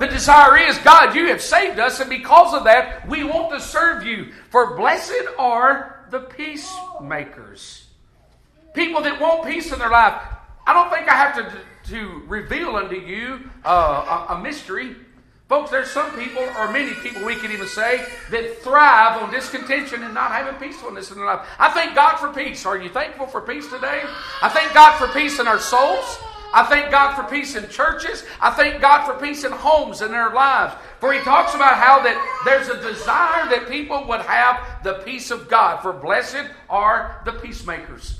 The 0.00 0.08
desire 0.08 0.56
is, 0.56 0.78
God, 0.78 1.14
you 1.14 1.28
have 1.28 1.42
saved 1.42 1.78
us, 1.78 2.00
and 2.00 2.10
because 2.10 2.54
of 2.54 2.64
that, 2.64 3.06
we 3.08 3.22
want 3.22 3.52
to 3.52 3.60
serve 3.60 4.04
you. 4.04 4.32
For 4.48 4.74
blessed 4.74 5.28
are 5.38 6.06
the 6.10 6.20
peacemakers. 6.20 7.86
People 8.74 9.02
that 9.02 9.20
want 9.20 9.46
peace 9.46 9.72
in 9.72 9.78
their 9.78 9.90
life. 9.90 10.22
I 10.66 10.72
don't 10.72 10.90
think 10.90 11.08
I 11.08 11.16
have 11.16 11.34
to, 11.36 11.90
to 11.90 12.22
reveal 12.28 12.76
unto 12.76 12.96
you 12.96 13.50
uh, 13.64 14.26
a, 14.28 14.34
a 14.34 14.40
mystery. 14.40 14.94
Folks, 15.48 15.72
there's 15.72 15.90
some 15.90 16.16
people, 16.16 16.44
or 16.58 16.70
many 16.70 16.94
people, 16.94 17.24
we 17.24 17.34
could 17.34 17.50
even 17.50 17.66
say, 17.66 18.06
that 18.30 18.58
thrive 18.58 19.20
on 19.20 19.32
discontention 19.32 20.04
and 20.04 20.14
not 20.14 20.30
having 20.30 20.54
peacefulness 20.60 21.10
in 21.10 21.16
their 21.16 21.26
life. 21.26 21.44
I 21.58 21.70
thank 21.70 21.96
God 21.96 22.18
for 22.18 22.32
peace. 22.32 22.64
Are 22.64 22.78
you 22.78 22.88
thankful 22.88 23.26
for 23.26 23.40
peace 23.40 23.68
today? 23.68 24.02
I 24.42 24.48
thank 24.48 24.72
God 24.72 24.96
for 24.96 25.08
peace 25.08 25.40
in 25.40 25.48
our 25.48 25.58
souls. 25.58 26.18
I 26.54 26.64
thank 26.66 26.92
God 26.92 27.16
for 27.16 27.28
peace 27.28 27.56
in 27.56 27.68
churches. 27.68 28.24
I 28.40 28.50
thank 28.50 28.80
God 28.80 29.04
for 29.04 29.20
peace 29.20 29.42
in 29.42 29.50
homes 29.50 30.02
and 30.02 30.14
their 30.14 30.30
lives. 30.30 30.74
For 31.00 31.12
he 31.12 31.18
talks 31.20 31.56
about 31.56 31.74
how 31.74 32.00
that 32.04 32.42
there's 32.44 32.68
a 32.68 32.80
desire 32.80 33.48
that 33.50 33.68
people 33.68 34.06
would 34.06 34.20
have 34.20 34.84
the 34.84 35.02
peace 35.04 35.32
of 35.32 35.48
God. 35.48 35.82
For 35.82 35.92
blessed 35.92 36.46
are 36.68 37.22
the 37.24 37.32
peacemakers. 37.32 38.19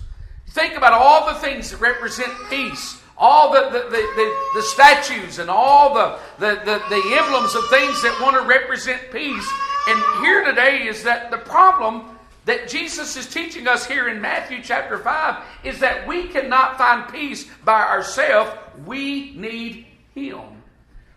Think 0.50 0.76
about 0.76 0.92
all 0.92 1.32
the 1.32 1.38
things 1.40 1.70
that 1.70 1.80
represent 1.80 2.32
peace 2.48 3.00
all 3.20 3.52
the, 3.52 3.68
the, 3.68 3.80
the, 3.90 4.36
the, 4.54 4.62
statues 4.62 5.38
and 5.38 5.50
all 5.50 5.92
the, 5.92 6.18
the, 6.38 6.54
the, 6.64 6.82
the 6.88 7.18
emblems 7.18 7.54
of 7.54 7.68
things 7.68 8.00
that 8.02 8.18
want 8.22 8.34
to 8.34 8.42
represent 8.48 9.12
peace. 9.12 9.46
And 9.86 10.24
here 10.24 10.42
today 10.42 10.86
is 10.86 11.02
that 11.02 11.30
the 11.30 11.36
problem 11.36 12.16
that 12.46 12.66
Jesus 12.66 13.16
is 13.16 13.26
teaching 13.26 13.68
us 13.68 13.86
here 13.86 14.08
in 14.08 14.22
Matthew 14.22 14.60
chapter 14.62 14.96
5 14.96 15.44
is 15.64 15.78
that 15.80 16.08
we 16.08 16.28
cannot 16.28 16.78
find 16.78 17.12
peace 17.12 17.46
by 17.62 17.82
ourselves. 17.82 18.50
We 18.86 19.36
need 19.36 19.86
Him. 20.14 20.40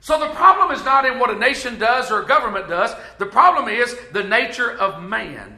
So 0.01 0.19
the 0.19 0.33
problem 0.35 0.71
is 0.71 0.83
not 0.83 1.05
in 1.05 1.19
what 1.19 1.29
a 1.29 1.39
nation 1.39 1.79
does 1.79 2.11
or 2.11 2.23
a 2.23 2.27
government 2.27 2.67
does, 2.67 2.93
the 3.17 3.25
problem 3.25 3.69
is 3.69 3.97
the 4.11 4.23
nature 4.23 4.77
of 4.77 5.01
man. 5.01 5.57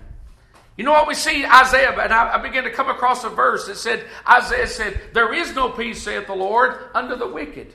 You 0.78 0.84
know 0.84 0.92
what 0.92 1.08
we 1.08 1.16
see 1.16 1.46
Isaiah, 1.46 1.98
and 1.98 2.14
I, 2.14 2.38
began 2.38 2.66
to 2.66 2.72
come 2.72 2.90
across 2.90 3.24
a 3.24 3.30
verse 3.30 3.68
that 3.68 3.78
said, 3.78 4.04
Isaiah 4.28 4.68
said, 4.68 5.00
There 5.14 5.34
is 5.34 5.56
no 5.56 5.70
peace, 5.70 6.04
saith 6.04 6.28
the 6.28 6.36
Lord, 6.36 6.78
unto 6.94 7.16
the 7.16 7.28
wicked. 7.28 7.74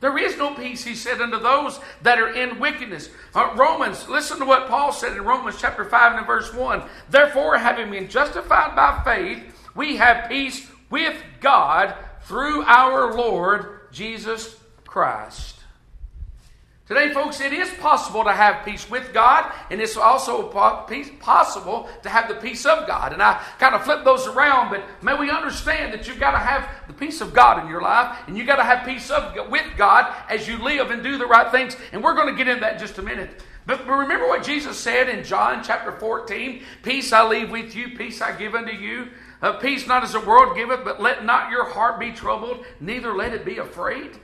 There 0.00 0.18
is 0.18 0.36
no 0.36 0.52
peace, 0.54 0.84
he 0.84 0.94
said, 0.94 1.20
unto 1.20 1.38
those 1.38 1.80
that 2.02 2.18
are 2.18 2.34
in 2.34 2.58
wickedness. 2.58 3.08
Uh, 3.34 3.54
Romans, 3.56 4.08
listen 4.08 4.38
to 4.40 4.44
what 4.44 4.68
Paul 4.68 4.92
said 4.92 5.16
in 5.16 5.24
Romans 5.24 5.56
chapter 5.60 5.84
5 5.84 6.18
and 6.18 6.26
verse 6.26 6.52
1. 6.52 6.82
Therefore, 7.08 7.56
having 7.56 7.90
been 7.90 8.08
justified 8.08 8.76
by 8.76 9.00
faith, 9.04 9.42
we 9.74 9.96
have 9.96 10.28
peace 10.28 10.68
with 10.90 11.16
God 11.40 11.94
through 12.22 12.62
our 12.64 13.14
Lord 13.14 13.92
Jesus 13.92 14.56
Christ. 14.84 15.55
Today, 16.86 17.12
folks, 17.12 17.40
it 17.40 17.52
is 17.52 17.68
possible 17.80 18.22
to 18.22 18.32
have 18.32 18.64
peace 18.64 18.88
with 18.88 19.12
God, 19.12 19.52
and 19.70 19.80
it's 19.80 19.96
also 19.96 20.44
possible 20.44 21.88
to 22.04 22.08
have 22.08 22.28
the 22.28 22.36
peace 22.36 22.64
of 22.64 22.86
God. 22.86 23.12
And 23.12 23.20
I 23.20 23.42
kind 23.58 23.74
of 23.74 23.82
flip 23.82 24.04
those 24.04 24.28
around, 24.28 24.70
but 24.70 24.84
may 25.02 25.18
we 25.18 25.28
understand 25.28 25.92
that 25.92 26.06
you've 26.06 26.20
got 26.20 26.30
to 26.30 26.38
have 26.38 26.68
the 26.86 26.92
peace 26.92 27.20
of 27.20 27.34
God 27.34 27.60
in 27.60 27.68
your 27.68 27.82
life, 27.82 28.16
and 28.28 28.38
you've 28.38 28.46
got 28.46 28.56
to 28.56 28.62
have 28.62 28.86
peace 28.86 29.10
of, 29.10 29.50
with 29.50 29.66
God 29.76 30.14
as 30.30 30.46
you 30.46 30.58
live 30.58 30.92
and 30.92 31.02
do 31.02 31.18
the 31.18 31.26
right 31.26 31.50
things. 31.50 31.76
And 31.90 32.04
we're 32.04 32.14
going 32.14 32.32
to 32.32 32.38
get 32.38 32.46
into 32.46 32.60
that 32.60 32.74
in 32.74 32.78
just 32.78 32.98
a 32.98 33.02
minute. 33.02 33.42
But 33.66 33.84
remember 33.84 34.28
what 34.28 34.44
Jesus 34.44 34.78
said 34.78 35.08
in 35.08 35.24
John 35.24 35.64
chapter 35.64 35.90
14 35.90 36.62
Peace 36.84 37.12
I 37.12 37.26
leave 37.26 37.50
with 37.50 37.74
you, 37.74 37.96
peace 37.96 38.22
I 38.22 38.30
give 38.38 38.54
unto 38.54 38.72
you. 38.72 39.08
Uh, 39.42 39.54
peace 39.54 39.88
not 39.88 40.04
as 40.04 40.12
the 40.12 40.20
world 40.20 40.54
giveth, 40.54 40.84
but 40.84 41.02
let 41.02 41.24
not 41.24 41.50
your 41.50 41.68
heart 41.68 41.98
be 41.98 42.12
troubled, 42.12 42.64
neither 42.78 43.12
let 43.12 43.34
it 43.34 43.44
be 43.44 43.58
afraid. 43.58 44.20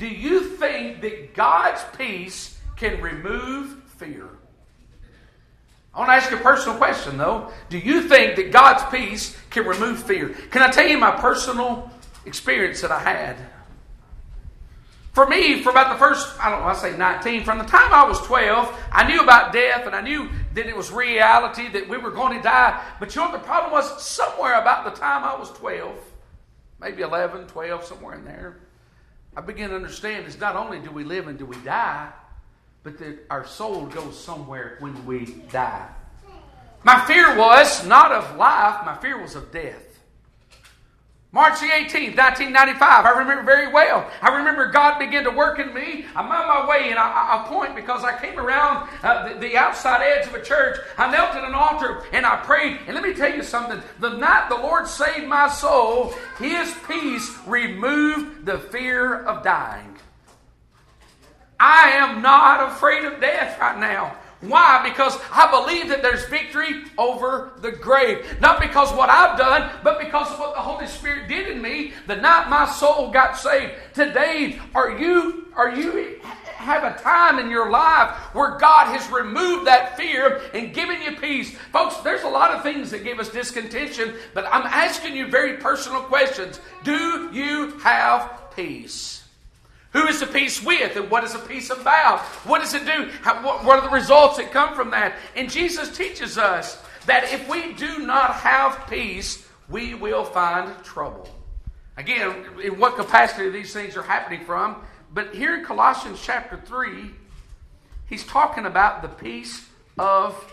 Do 0.00 0.08
you 0.08 0.44
think 0.56 1.02
that 1.02 1.34
God's 1.34 1.84
peace 1.98 2.58
can 2.76 3.02
remove 3.02 3.82
fear? 3.98 4.30
I 5.92 5.98
want 5.98 6.08
to 6.08 6.14
ask 6.14 6.30
you 6.30 6.38
a 6.38 6.40
personal 6.40 6.78
question, 6.78 7.18
though. 7.18 7.52
Do 7.68 7.76
you 7.76 8.08
think 8.08 8.36
that 8.36 8.50
God's 8.50 8.82
peace 8.90 9.36
can 9.50 9.66
remove 9.66 10.02
fear? 10.02 10.30
Can 10.50 10.62
I 10.62 10.70
tell 10.70 10.88
you 10.88 10.96
my 10.96 11.10
personal 11.10 11.90
experience 12.24 12.80
that 12.80 12.90
I 12.90 13.00
had? 13.00 13.36
For 15.12 15.26
me, 15.26 15.62
for 15.62 15.68
about 15.68 15.92
the 15.92 15.98
first, 15.98 16.34
I 16.40 16.48
don't 16.48 16.60
know, 16.60 16.68
I 16.68 16.74
say 16.74 16.96
19, 16.96 17.44
from 17.44 17.58
the 17.58 17.64
time 17.64 17.92
I 17.92 18.08
was 18.08 18.18
12, 18.22 18.74
I 18.90 19.06
knew 19.06 19.20
about 19.20 19.52
death 19.52 19.84
and 19.84 19.94
I 19.94 20.00
knew 20.00 20.30
that 20.54 20.64
it 20.64 20.74
was 20.74 20.90
reality, 20.90 21.68
that 21.68 21.86
we 21.86 21.98
were 21.98 22.10
going 22.10 22.38
to 22.38 22.42
die. 22.42 22.82
But 22.98 23.14
you 23.14 23.20
know 23.20 23.28
what 23.28 23.38
the 23.38 23.46
problem 23.46 23.72
was? 23.72 24.02
Somewhere 24.02 24.58
about 24.62 24.86
the 24.86 24.98
time 24.98 25.24
I 25.24 25.38
was 25.38 25.50
12, 25.50 25.94
maybe 26.80 27.02
11, 27.02 27.48
12, 27.48 27.84
somewhere 27.84 28.14
in 28.14 28.24
there, 28.24 28.60
I 29.36 29.40
begin 29.40 29.70
to 29.70 29.76
understand 29.76 30.26
is 30.26 30.38
not 30.38 30.56
only 30.56 30.80
do 30.80 30.90
we 30.90 31.04
live 31.04 31.28
and 31.28 31.38
do 31.38 31.46
we 31.46 31.56
die, 31.58 32.10
but 32.82 32.98
that 32.98 33.18
our 33.30 33.46
soul 33.46 33.86
goes 33.86 34.18
somewhere 34.18 34.76
when 34.80 35.06
we 35.06 35.26
die. 35.52 35.88
My 36.82 37.04
fear 37.06 37.36
was 37.36 37.86
not 37.86 38.10
of 38.10 38.36
life, 38.36 38.84
my 38.84 38.96
fear 38.96 39.20
was 39.20 39.34
of 39.34 39.52
death. 39.52 39.89
March 41.32 41.60
the 41.60 41.66
18th, 41.66 42.16
1995. 42.16 43.06
I 43.06 43.10
remember 43.10 43.44
very 43.44 43.72
well. 43.72 44.10
I 44.20 44.36
remember 44.38 44.66
God 44.66 44.98
began 44.98 45.22
to 45.22 45.30
work 45.30 45.60
in 45.60 45.72
me. 45.72 46.04
I'm 46.16 46.26
on 46.26 46.48
my 46.48 46.68
way, 46.68 46.90
and 46.90 46.98
I, 46.98 47.44
I 47.44 47.48
point 47.48 47.76
because 47.76 48.02
I 48.02 48.18
came 48.20 48.36
around 48.36 48.88
uh, 49.04 49.28
the, 49.28 49.38
the, 49.38 49.56
outside 49.56 50.02
edge 50.02 50.26
of 50.26 50.34
a 50.34 50.42
church. 50.42 50.78
I 50.98 51.08
knelt 51.08 51.36
at 51.36 51.44
an 51.44 51.54
altar 51.54 52.02
and 52.12 52.26
I 52.26 52.36
prayed. 52.38 52.80
And 52.86 52.96
let 52.96 53.04
me 53.04 53.14
tell 53.14 53.32
you 53.32 53.44
something. 53.44 53.80
The 54.00 54.16
night 54.16 54.48
the 54.48 54.56
Lord 54.56 54.88
saved 54.88 55.28
my 55.28 55.48
soul, 55.48 56.14
His 56.38 56.74
peace 56.88 57.32
removed 57.46 58.44
the 58.44 58.58
fear 58.58 59.22
of 59.22 59.44
dying. 59.44 59.96
I 61.60 61.90
am 61.90 62.22
not 62.22 62.72
afraid 62.72 63.04
of 63.04 63.20
death 63.20 63.60
right 63.60 63.78
now. 63.78 64.16
Why? 64.40 64.88
Because 64.88 65.18
I 65.30 65.50
believe 65.50 65.88
that 65.88 66.00
there's 66.00 66.24
victory 66.26 66.84
over 66.96 67.52
the 67.60 67.72
grave. 67.72 68.24
Not 68.40 68.60
because 68.60 68.90
what 68.92 69.10
I've 69.10 69.36
done, 69.36 69.70
but 69.84 69.98
because 69.98 70.30
of 70.32 70.38
what 70.38 70.54
the 70.54 70.60
Holy 70.60 70.86
Spirit 70.86 71.28
did 71.28 71.48
in 71.48 71.60
me 71.60 71.92
the 72.06 72.16
night 72.16 72.48
my 72.48 72.66
soul 72.66 73.10
got 73.10 73.36
saved. 73.36 73.74
Today, 73.94 74.58
are 74.74 74.98
you 74.98 75.46
are 75.54 75.74
you 75.74 76.20
have 76.60 76.84
a 76.84 76.98
time 77.02 77.38
in 77.38 77.50
your 77.50 77.70
life 77.70 78.10
where 78.34 78.58
God 78.58 78.86
has 78.86 79.10
removed 79.10 79.66
that 79.66 79.96
fear 79.96 80.42
and 80.54 80.74
given 80.74 81.00
you 81.02 81.16
peace. 81.16 81.56
Folks, 81.72 81.96
there's 81.98 82.22
a 82.22 82.28
lot 82.28 82.50
of 82.50 82.62
things 82.62 82.90
that 82.90 83.02
give 83.02 83.18
us 83.18 83.30
discontention, 83.30 84.14
but 84.34 84.46
I'm 84.46 84.66
asking 84.66 85.16
you 85.16 85.28
very 85.28 85.56
personal 85.56 86.02
questions. 86.02 86.60
Do 86.84 87.30
you 87.32 87.78
have 87.78 88.54
peace? 88.54 89.19
Who 89.92 90.06
is 90.06 90.20
the 90.20 90.26
peace 90.26 90.62
with, 90.62 90.96
and 90.96 91.10
what 91.10 91.24
is 91.24 91.32
the 91.32 91.40
peace 91.40 91.70
about? 91.70 92.20
What 92.46 92.60
does 92.60 92.74
it 92.74 92.86
do? 92.86 93.10
How, 93.22 93.44
what, 93.44 93.64
what 93.64 93.78
are 93.80 93.88
the 93.88 93.94
results 93.94 94.36
that 94.36 94.52
come 94.52 94.74
from 94.74 94.90
that? 94.90 95.16
And 95.34 95.50
Jesus 95.50 95.96
teaches 95.96 96.38
us 96.38 96.80
that 97.06 97.32
if 97.32 97.48
we 97.48 97.72
do 97.72 97.98
not 97.98 98.34
have 98.34 98.86
peace, 98.88 99.48
we 99.68 99.94
will 99.94 100.24
find 100.24 100.72
trouble. 100.84 101.28
Again, 101.96 102.46
in 102.62 102.78
what 102.78 102.96
capacity 102.96 103.50
these 103.50 103.72
things 103.72 103.96
are 103.96 104.02
happening 104.02 104.44
from, 104.44 104.76
but 105.12 105.34
here 105.34 105.56
in 105.56 105.64
Colossians 105.64 106.20
chapter 106.22 106.56
3, 106.56 107.10
he's 108.06 108.24
talking 108.24 108.66
about 108.66 109.02
the 109.02 109.08
peace 109.08 109.66
of 109.98 110.52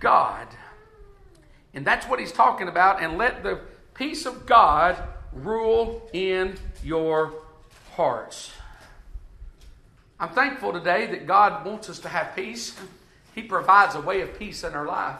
God. 0.00 0.46
And 1.74 1.86
that's 1.86 2.06
what 2.06 2.18
he's 2.18 2.32
talking 2.32 2.68
about. 2.68 3.02
And 3.02 3.18
let 3.18 3.42
the 3.42 3.60
peace 3.94 4.24
of 4.24 4.46
God 4.46 4.96
rule 5.32 6.08
in 6.12 6.56
your 6.82 7.34
hearts. 7.92 8.52
I'm 10.20 10.28
thankful 10.28 10.74
today 10.74 11.06
that 11.06 11.26
God 11.26 11.64
wants 11.64 11.88
us 11.88 11.98
to 12.00 12.08
have 12.08 12.36
peace. 12.36 12.78
He 13.34 13.42
provides 13.42 13.94
a 13.94 14.02
way 14.02 14.20
of 14.20 14.38
peace 14.38 14.62
in 14.64 14.74
our 14.74 14.86
life. 14.86 15.16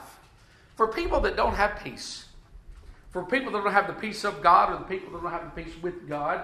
For 0.77 0.87
people 0.89 1.21
that 1.21 1.37
don't 1.37 1.55
have 1.55 1.81
peace, 1.83 2.27
for 3.11 3.25
people 3.25 3.51
that 3.53 3.65
don't 3.65 3.73
have 3.73 3.87
the 3.87 3.95
peace 3.95 4.25
of 4.25 4.43
God 4.43 4.71
or 4.71 4.77
the 4.77 4.85
people 4.85 5.13
that 5.13 5.23
don't 5.23 5.33
have 5.33 5.55
the 5.55 5.63
peace 5.63 5.73
with 5.83 6.07
God, 6.07 6.43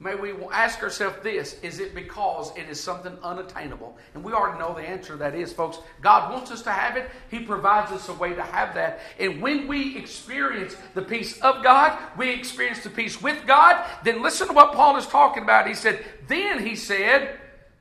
may 0.00 0.14
we 0.14 0.32
ask 0.50 0.82
ourselves 0.82 1.16
this 1.22 1.60
is 1.62 1.80
it 1.80 1.94
because 1.94 2.50
it 2.56 2.66
is 2.70 2.80
something 2.80 3.14
unattainable? 3.22 3.98
And 4.14 4.24
we 4.24 4.32
already 4.32 4.58
know 4.58 4.74
the 4.74 4.88
answer 4.88 5.16
that 5.16 5.34
is, 5.34 5.52
folks. 5.52 5.78
God 6.00 6.32
wants 6.32 6.50
us 6.50 6.62
to 6.62 6.70
have 6.70 6.96
it, 6.96 7.10
He 7.30 7.40
provides 7.40 7.92
us 7.92 8.08
a 8.08 8.14
way 8.14 8.32
to 8.32 8.42
have 8.42 8.74
that. 8.74 9.00
And 9.20 9.42
when 9.42 9.68
we 9.68 9.98
experience 9.98 10.76
the 10.94 11.02
peace 11.02 11.38
of 11.42 11.62
God, 11.62 11.98
we 12.16 12.30
experience 12.30 12.82
the 12.82 12.90
peace 12.90 13.20
with 13.20 13.46
God, 13.46 13.84
then 14.02 14.22
listen 14.22 14.48
to 14.48 14.54
what 14.54 14.72
Paul 14.72 14.96
is 14.96 15.06
talking 15.06 15.42
about. 15.42 15.68
He 15.68 15.74
said, 15.74 16.02
Then 16.26 16.64
he 16.64 16.74
said, 16.74 17.38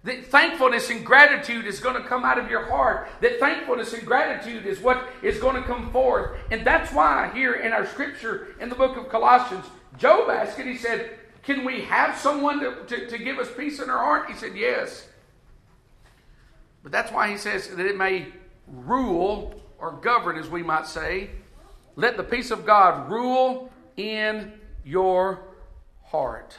that 0.07 0.25
thankfulness 0.27 0.89
and 0.89 1.05
gratitude 1.05 1.65
is 1.65 1.81
going 1.81 2.01
to 2.01 2.07
come 2.07 2.23
out 2.23 2.39
of 2.39 2.49
your 2.49 2.65
heart. 2.65 3.09
That 3.19 3.41
thankfulness 3.41 3.91
and 3.91 4.05
gratitude 4.05 4.65
is 4.65 4.79
what 4.79 5.05
is 5.21 5.37
going 5.37 5.57
to 5.57 5.63
come 5.63 5.91
forth. 5.91 6.37
And 6.49 6.65
that's 6.65 6.93
why 6.93 7.29
here 7.33 7.55
in 7.55 7.73
our 7.73 7.85
scripture 7.85 8.55
in 8.61 8.69
the 8.69 8.75
book 8.75 8.95
of 8.95 9.09
Colossians, 9.09 9.65
Job 9.97 10.29
asked 10.29 10.59
it, 10.59 10.65
he 10.65 10.77
said, 10.77 11.11
Can 11.43 11.65
we 11.65 11.81
have 11.81 12.17
someone 12.17 12.61
to, 12.61 12.85
to, 12.87 13.07
to 13.09 13.17
give 13.17 13.37
us 13.37 13.49
peace 13.57 13.81
in 13.81 13.89
our 13.89 13.97
heart? 13.97 14.29
He 14.29 14.35
said, 14.37 14.55
Yes. 14.55 15.09
But 16.83 16.93
that's 16.93 17.11
why 17.11 17.29
he 17.29 17.35
says 17.37 17.67
that 17.67 17.85
it 17.85 17.97
may 17.97 18.27
rule 18.65 19.61
or 19.77 19.91
govern, 19.91 20.37
as 20.37 20.47
we 20.47 20.63
might 20.63 20.87
say. 20.87 21.31
Let 21.97 22.15
the 22.15 22.23
peace 22.23 22.49
of 22.49 22.65
God 22.65 23.11
rule 23.11 23.73
in 23.97 24.53
your 24.85 25.41
heart. 26.05 26.57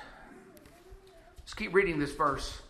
Let's 1.38 1.54
keep 1.54 1.72
reading 1.72 1.98
this 1.98 2.12
verse. 2.12 2.60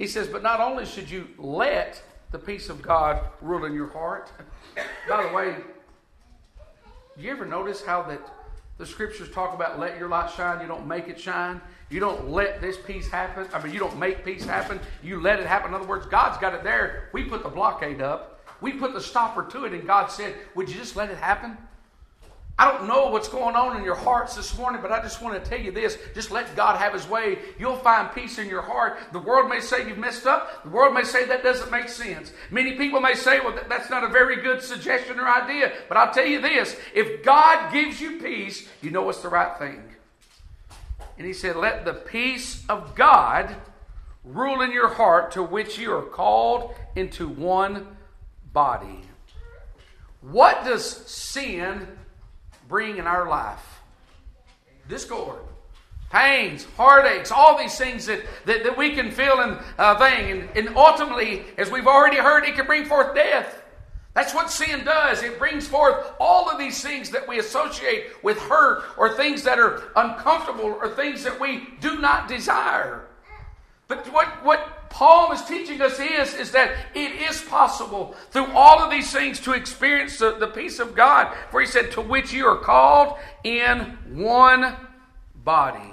He 0.00 0.06
says, 0.06 0.28
But 0.28 0.42
not 0.42 0.60
only 0.60 0.86
should 0.86 1.10
you 1.10 1.28
let 1.36 2.02
the 2.30 2.38
peace 2.38 2.70
of 2.70 2.80
God 2.80 3.22
rule 3.42 3.66
in 3.66 3.74
your 3.74 3.88
heart, 3.88 4.32
by 5.06 5.26
the 5.26 5.32
way, 5.34 5.56
you 7.18 7.30
ever 7.30 7.44
notice 7.44 7.84
how 7.84 8.02
that 8.04 8.18
the 8.78 8.86
scriptures 8.86 9.30
talk 9.30 9.54
about 9.54 9.78
let 9.78 9.98
your 9.98 10.08
light 10.08 10.30
shine, 10.30 10.62
you 10.62 10.66
don't 10.66 10.86
make 10.86 11.08
it 11.08 11.20
shine? 11.20 11.60
You 11.90 12.00
don't 12.00 12.30
let 12.30 12.62
this 12.62 12.78
peace 12.78 13.10
happen. 13.10 13.46
I 13.52 13.62
mean, 13.62 13.74
you 13.74 13.78
don't 13.78 13.98
make 13.98 14.24
peace 14.24 14.42
happen. 14.42 14.80
You 15.02 15.20
let 15.20 15.38
it 15.38 15.44
happen. 15.44 15.68
In 15.68 15.74
other 15.74 15.86
words, 15.86 16.06
God's 16.06 16.38
got 16.38 16.54
it 16.54 16.64
there. 16.64 17.10
We 17.12 17.24
put 17.24 17.42
the 17.42 17.50
blockade 17.50 18.00
up. 18.00 18.40
We 18.62 18.72
put 18.72 18.94
the 18.94 19.02
stopper 19.02 19.44
to 19.50 19.66
it, 19.66 19.74
and 19.74 19.86
God 19.86 20.10
said, 20.10 20.34
Would 20.54 20.70
you 20.70 20.76
just 20.76 20.96
let 20.96 21.10
it 21.10 21.18
happen? 21.18 21.58
I 22.60 22.70
don't 22.70 22.86
know 22.86 23.06
what's 23.06 23.26
going 23.26 23.56
on 23.56 23.78
in 23.78 23.84
your 23.84 23.94
hearts 23.94 24.36
this 24.36 24.58
morning, 24.58 24.82
but 24.82 24.92
I 24.92 25.00
just 25.00 25.22
want 25.22 25.42
to 25.42 25.48
tell 25.50 25.58
you 25.58 25.72
this. 25.72 25.96
Just 26.14 26.30
let 26.30 26.54
God 26.54 26.76
have 26.76 26.92
His 26.92 27.08
way. 27.08 27.38
You'll 27.58 27.78
find 27.78 28.14
peace 28.14 28.36
in 28.36 28.50
your 28.50 28.60
heart. 28.60 28.98
The 29.12 29.18
world 29.18 29.48
may 29.48 29.60
say 29.60 29.88
you've 29.88 29.96
messed 29.96 30.26
up. 30.26 30.62
The 30.64 30.68
world 30.68 30.92
may 30.92 31.04
say 31.04 31.24
that 31.24 31.42
doesn't 31.42 31.70
make 31.70 31.88
sense. 31.88 32.32
Many 32.50 32.72
people 32.72 33.00
may 33.00 33.14
say, 33.14 33.40
well, 33.40 33.58
that's 33.70 33.88
not 33.88 34.04
a 34.04 34.08
very 34.08 34.42
good 34.42 34.60
suggestion 34.60 35.18
or 35.18 35.26
idea. 35.26 35.72
But 35.88 35.96
I'll 35.96 36.12
tell 36.12 36.26
you 36.26 36.42
this 36.42 36.76
if 36.94 37.24
God 37.24 37.72
gives 37.72 37.98
you 37.98 38.20
peace, 38.20 38.68
you 38.82 38.90
know 38.90 39.08
it's 39.08 39.22
the 39.22 39.30
right 39.30 39.58
thing. 39.58 39.82
And 41.16 41.26
He 41.26 41.32
said, 41.32 41.56
let 41.56 41.86
the 41.86 41.94
peace 41.94 42.62
of 42.68 42.94
God 42.94 43.56
rule 44.22 44.60
in 44.60 44.70
your 44.70 44.88
heart 44.88 45.30
to 45.30 45.42
which 45.42 45.78
you 45.78 45.94
are 45.94 46.02
called 46.02 46.74
into 46.94 47.26
one 47.26 47.96
body. 48.52 49.00
What 50.20 50.62
does 50.66 50.84
sin 50.84 51.96
bring 52.70 52.96
in 52.96 53.06
our 53.06 53.28
life. 53.28 53.80
Discord, 54.88 55.42
pains, 56.10 56.66
heartaches, 56.76 57.30
all 57.30 57.58
these 57.58 57.76
things 57.76 58.06
that, 58.06 58.20
that, 58.46 58.64
that 58.64 58.78
we 58.78 58.94
can 58.94 59.10
feel 59.10 59.40
and 59.40 59.58
uh, 59.76 59.98
thing. 59.98 60.30
And, 60.30 60.48
and 60.56 60.76
ultimately, 60.76 61.44
as 61.58 61.70
we've 61.70 61.86
already 61.86 62.16
heard, 62.16 62.44
it 62.44 62.54
can 62.54 62.64
bring 62.64 62.86
forth 62.86 63.14
death. 63.14 63.62
That's 64.14 64.34
what 64.34 64.50
sin 64.50 64.84
does. 64.84 65.22
It 65.22 65.38
brings 65.38 65.68
forth 65.68 66.12
all 66.18 66.48
of 66.48 66.58
these 66.58 66.82
things 66.82 67.10
that 67.10 67.28
we 67.28 67.38
associate 67.38 68.06
with 68.22 68.38
hurt 68.38 68.84
or 68.96 69.14
things 69.14 69.44
that 69.44 69.58
are 69.58 69.90
uncomfortable 69.94 70.64
or 70.64 70.88
things 70.88 71.22
that 71.24 71.38
we 71.38 71.68
do 71.80 72.00
not 72.00 72.28
desire. 72.28 73.06
But 73.90 74.06
what, 74.12 74.44
what 74.44 74.88
Paul 74.88 75.32
is 75.32 75.42
teaching 75.46 75.82
us 75.82 75.98
is, 75.98 76.34
is 76.34 76.52
that 76.52 76.70
it 76.94 77.10
is 77.28 77.42
possible 77.42 78.14
through 78.30 78.46
all 78.52 78.78
of 78.78 78.88
these 78.88 79.10
things 79.10 79.40
to 79.40 79.52
experience 79.52 80.16
the, 80.16 80.36
the 80.38 80.46
peace 80.46 80.78
of 80.78 80.94
God. 80.94 81.36
For 81.50 81.60
he 81.60 81.66
said, 81.66 81.90
to 81.92 82.00
which 82.00 82.32
you 82.32 82.46
are 82.46 82.56
called 82.56 83.18
in 83.42 83.98
one 84.12 84.76
body. 85.34 85.92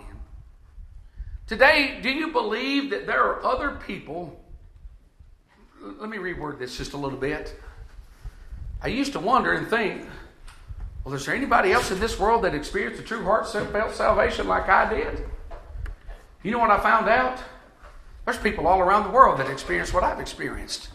Today, 1.47 1.97
do 2.03 2.11
you 2.11 2.31
believe 2.31 2.91
that 2.91 3.07
there 3.07 3.23
are 3.23 3.43
other 3.43 3.71
people? 3.87 4.39
Let 5.81 6.11
me 6.11 6.17
reword 6.17 6.59
this 6.59 6.77
just 6.77 6.93
a 6.93 6.97
little 6.97 7.17
bit. 7.17 7.59
I 8.79 8.89
used 8.89 9.13
to 9.13 9.19
wonder 9.19 9.53
and 9.53 9.67
think, 9.67 10.05
well, 11.03 11.15
is 11.15 11.25
there 11.25 11.33
anybody 11.33 11.71
else 11.71 11.89
in 11.89 11.99
this 11.99 12.19
world 12.19 12.43
that 12.43 12.53
experienced 12.53 13.01
the 13.01 13.07
true 13.07 13.23
heartfelt 13.23 13.95
salvation 13.95 14.47
like 14.47 14.69
I 14.69 14.87
did? 14.87 15.25
You 16.43 16.51
know 16.51 16.59
what 16.59 16.69
I 16.69 16.79
found 16.79 17.09
out? 17.09 17.39
There's 18.27 18.37
people 18.37 18.67
all 18.67 18.81
around 18.81 19.05
the 19.05 19.09
world 19.09 19.39
that 19.39 19.49
experience 19.49 19.93
what 19.93 20.03
I've 20.03 20.19
experienced. 20.19 20.89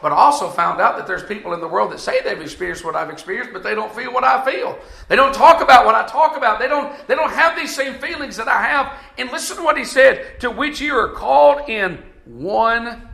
But 0.00 0.12
I 0.12 0.16
also 0.16 0.48
found 0.48 0.80
out 0.80 0.96
that 0.96 1.06
there's 1.06 1.22
people 1.22 1.52
in 1.52 1.60
the 1.60 1.68
world 1.68 1.92
that 1.92 2.00
say 2.00 2.22
they've 2.22 2.40
experienced 2.40 2.86
what 2.86 2.96
I've 2.96 3.10
experienced, 3.10 3.52
but 3.52 3.62
they 3.62 3.74
don't 3.74 3.94
feel 3.94 4.14
what 4.14 4.24
I 4.24 4.42
feel. 4.50 4.78
They 5.08 5.14
don't 5.14 5.34
talk 5.34 5.60
about 5.60 5.84
what 5.84 5.94
I 5.94 6.06
talk 6.06 6.38
about. 6.38 6.58
They 6.58 6.68
don't, 6.68 7.06
they 7.06 7.14
don't 7.14 7.32
have 7.32 7.54
these 7.54 7.76
same 7.76 7.96
feelings 7.98 8.34
that 8.38 8.48
I 8.48 8.62
have. 8.62 8.94
And 9.18 9.30
listen 9.30 9.58
to 9.58 9.62
what 9.62 9.76
he 9.76 9.84
said 9.84 10.40
to 10.40 10.50
which 10.50 10.80
you 10.80 10.94
are 10.94 11.10
called 11.10 11.68
in 11.68 12.02
one 12.24 13.10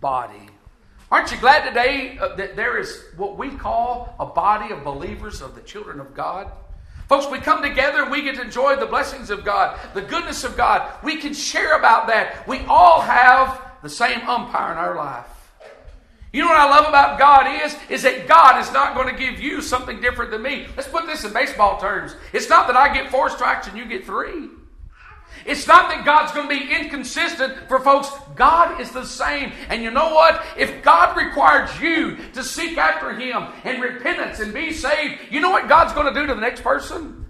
body. 0.00 0.48
Aren't 1.10 1.30
you 1.30 1.36
glad 1.36 1.68
today 1.68 2.16
uh, 2.18 2.36
that 2.36 2.56
there 2.56 2.78
is 2.78 3.04
what 3.18 3.36
we 3.36 3.50
call 3.50 4.14
a 4.18 4.24
body 4.24 4.72
of 4.72 4.82
believers 4.82 5.42
of 5.42 5.54
the 5.54 5.60
children 5.60 6.00
of 6.00 6.14
God? 6.14 6.50
Folks, 7.10 7.28
we 7.28 7.40
come 7.40 7.60
together 7.60 8.02
and 8.02 8.10
we 8.12 8.22
get 8.22 8.36
to 8.36 8.42
enjoy 8.42 8.76
the 8.76 8.86
blessings 8.86 9.30
of 9.30 9.44
God, 9.44 9.76
the 9.94 10.00
goodness 10.00 10.44
of 10.44 10.56
God. 10.56 10.88
We 11.02 11.16
can 11.16 11.34
share 11.34 11.76
about 11.76 12.06
that. 12.06 12.46
We 12.46 12.60
all 12.66 13.00
have 13.00 13.60
the 13.82 13.88
same 13.88 14.20
umpire 14.28 14.70
in 14.70 14.78
our 14.78 14.94
life. 14.94 15.26
You 16.32 16.42
know 16.42 16.46
what 16.46 16.58
I 16.58 16.70
love 16.70 16.88
about 16.88 17.18
God 17.18 17.64
is, 17.64 17.76
is 17.88 18.02
that 18.02 18.28
God 18.28 18.60
is 18.60 18.72
not 18.72 18.94
going 18.94 19.12
to 19.12 19.20
give 19.20 19.40
you 19.40 19.60
something 19.60 20.00
different 20.00 20.30
than 20.30 20.42
me. 20.42 20.68
Let's 20.76 20.88
put 20.88 21.06
this 21.06 21.24
in 21.24 21.32
baseball 21.32 21.80
terms. 21.80 22.14
It's 22.32 22.48
not 22.48 22.68
that 22.68 22.76
I 22.76 22.94
get 22.94 23.10
four 23.10 23.28
strikes 23.28 23.66
and 23.66 23.76
you 23.76 23.86
get 23.86 24.06
three. 24.06 24.48
It's 25.46 25.66
not 25.66 25.88
that 25.90 26.04
God's 26.04 26.32
going 26.32 26.48
to 26.48 26.54
be 26.54 26.72
inconsistent 26.72 27.68
for 27.68 27.80
folks. 27.80 28.10
God 28.34 28.80
is 28.80 28.90
the 28.92 29.04
same. 29.04 29.52
And 29.68 29.82
you 29.82 29.90
know 29.90 30.14
what? 30.14 30.44
If 30.56 30.82
God 30.82 31.16
requires 31.16 31.80
you 31.80 32.16
to 32.34 32.42
seek 32.42 32.76
after 32.78 33.14
Him 33.14 33.46
in 33.64 33.80
repentance 33.80 34.40
and 34.40 34.52
be 34.52 34.72
saved, 34.72 35.20
you 35.30 35.40
know 35.40 35.50
what 35.50 35.68
God's 35.68 35.92
going 35.92 36.12
to 36.12 36.20
do 36.20 36.26
to 36.26 36.34
the 36.34 36.40
next 36.40 36.62
person? 36.62 37.26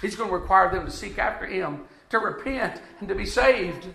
He's 0.00 0.16
going 0.16 0.28
to 0.28 0.36
require 0.36 0.70
them 0.70 0.84
to 0.84 0.90
seek 0.90 1.18
after 1.18 1.46
Him, 1.46 1.84
to 2.10 2.18
repent, 2.18 2.80
and 3.00 3.08
to 3.08 3.14
be 3.14 3.26
saved. 3.26 3.86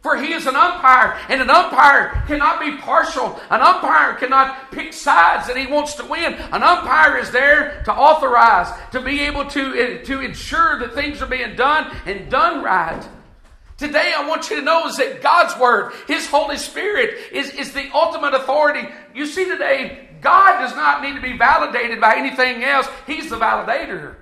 For 0.00 0.16
he 0.16 0.32
is 0.32 0.46
an 0.46 0.54
umpire, 0.54 1.18
and 1.28 1.42
an 1.42 1.50
umpire 1.50 2.22
cannot 2.28 2.60
be 2.60 2.76
partial. 2.76 3.38
An 3.50 3.60
umpire 3.60 4.14
cannot 4.14 4.70
pick 4.70 4.92
sides 4.92 5.48
that 5.48 5.56
he 5.56 5.66
wants 5.66 5.94
to 5.94 6.04
win. 6.04 6.34
An 6.34 6.62
umpire 6.62 7.18
is 7.18 7.32
there 7.32 7.82
to 7.84 7.92
authorize, 7.92 8.72
to 8.92 9.00
be 9.00 9.20
able 9.22 9.44
to, 9.46 9.74
eh, 9.74 10.04
to 10.04 10.20
ensure 10.20 10.78
that 10.78 10.94
things 10.94 11.20
are 11.20 11.26
being 11.26 11.56
done 11.56 11.94
and 12.06 12.30
done 12.30 12.62
right. 12.62 13.06
Today, 13.76 14.12
I 14.16 14.26
want 14.26 14.50
you 14.50 14.56
to 14.56 14.62
know 14.62 14.86
is 14.86 14.96
that 14.98 15.20
God's 15.20 15.58
Word, 15.58 15.92
His 16.06 16.26
Holy 16.28 16.58
Spirit, 16.58 17.16
is, 17.32 17.50
is 17.50 17.72
the 17.72 17.90
ultimate 17.92 18.34
authority. 18.34 18.88
You 19.14 19.26
see, 19.26 19.46
today, 19.46 20.08
God 20.20 20.60
does 20.60 20.74
not 20.76 21.02
need 21.02 21.16
to 21.16 21.20
be 21.20 21.36
validated 21.36 22.00
by 22.00 22.16
anything 22.16 22.62
else, 22.62 22.88
He's 23.06 23.30
the 23.30 23.36
validator. 23.36 24.14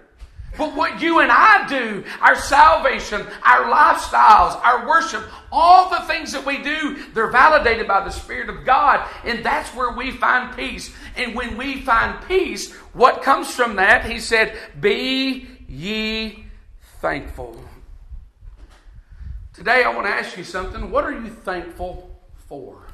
But 0.57 0.75
what 0.75 1.01
you 1.01 1.21
and 1.21 1.31
I 1.31 1.67
do, 1.69 2.05
our 2.21 2.35
salvation, 2.35 3.27
our 3.45 3.65
lifestyles, 3.65 4.61
our 4.63 4.87
worship, 4.89 5.25
all 5.53 5.91
the 5.91 6.07
things 6.07 6.33
that 6.33 6.47
we 6.47 6.63
do, 6.63 7.05
they're 7.13 7.31
validated 7.31 7.87
by 7.87 8.05
the 8.05 8.11
Spirit 8.11 8.49
of 8.49 8.65
God. 8.65 9.09
And 9.25 9.45
that's 9.45 9.71
where 9.71 9.93
we 9.93 10.11
find 10.13 10.57
peace. 10.57 10.95
And 11.17 11.35
when 11.35 11.57
we 11.57 11.83
find 11.83 12.27
peace, 12.27 12.73
what 12.93 13.23
comes 13.23 13.55
from 13.55 13.77
that? 13.77 14.11
He 14.11 14.19
said, 14.19 14.59
Be 14.81 15.49
ye 15.69 16.47
thankful. 17.01 17.63
Today, 19.53 19.85
I 19.85 19.95
want 19.95 20.07
to 20.07 20.13
ask 20.13 20.37
you 20.37 20.45
something. 20.45 20.91
What 20.91 21.05
are 21.05 21.13
you 21.13 21.31
thankful 21.31 22.11
for? 22.49 22.86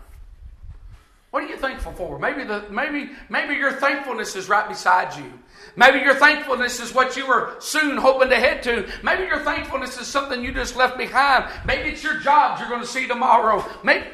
What 1.32 1.44
are 1.44 1.46
you 1.46 1.56
thankful 1.56 1.92
for? 1.92 2.18
Maybe 2.18 2.44
the 2.44 2.66
maybe 2.70 3.10
maybe 3.30 3.54
your 3.54 3.72
thankfulness 3.72 4.36
is 4.36 4.50
right 4.50 4.68
beside 4.68 5.16
you. 5.16 5.32
Maybe 5.76 6.00
your 6.00 6.14
thankfulness 6.14 6.78
is 6.78 6.92
what 6.94 7.16
you 7.16 7.26
were 7.26 7.56
soon 7.58 7.96
hoping 7.96 8.28
to 8.28 8.36
head 8.36 8.62
to. 8.64 8.86
Maybe 9.02 9.22
your 9.22 9.38
thankfulness 9.38 9.98
is 9.98 10.06
something 10.06 10.44
you 10.44 10.52
just 10.52 10.76
left 10.76 10.98
behind. 10.98 11.50
Maybe 11.64 11.88
it's 11.88 12.04
your 12.04 12.18
jobs 12.18 12.60
you're 12.60 12.68
going 12.68 12.82
to 12.82 12.86
see 12.86 13.08
tomorrow. 13.08 13.64
Maybe 13.82 14.04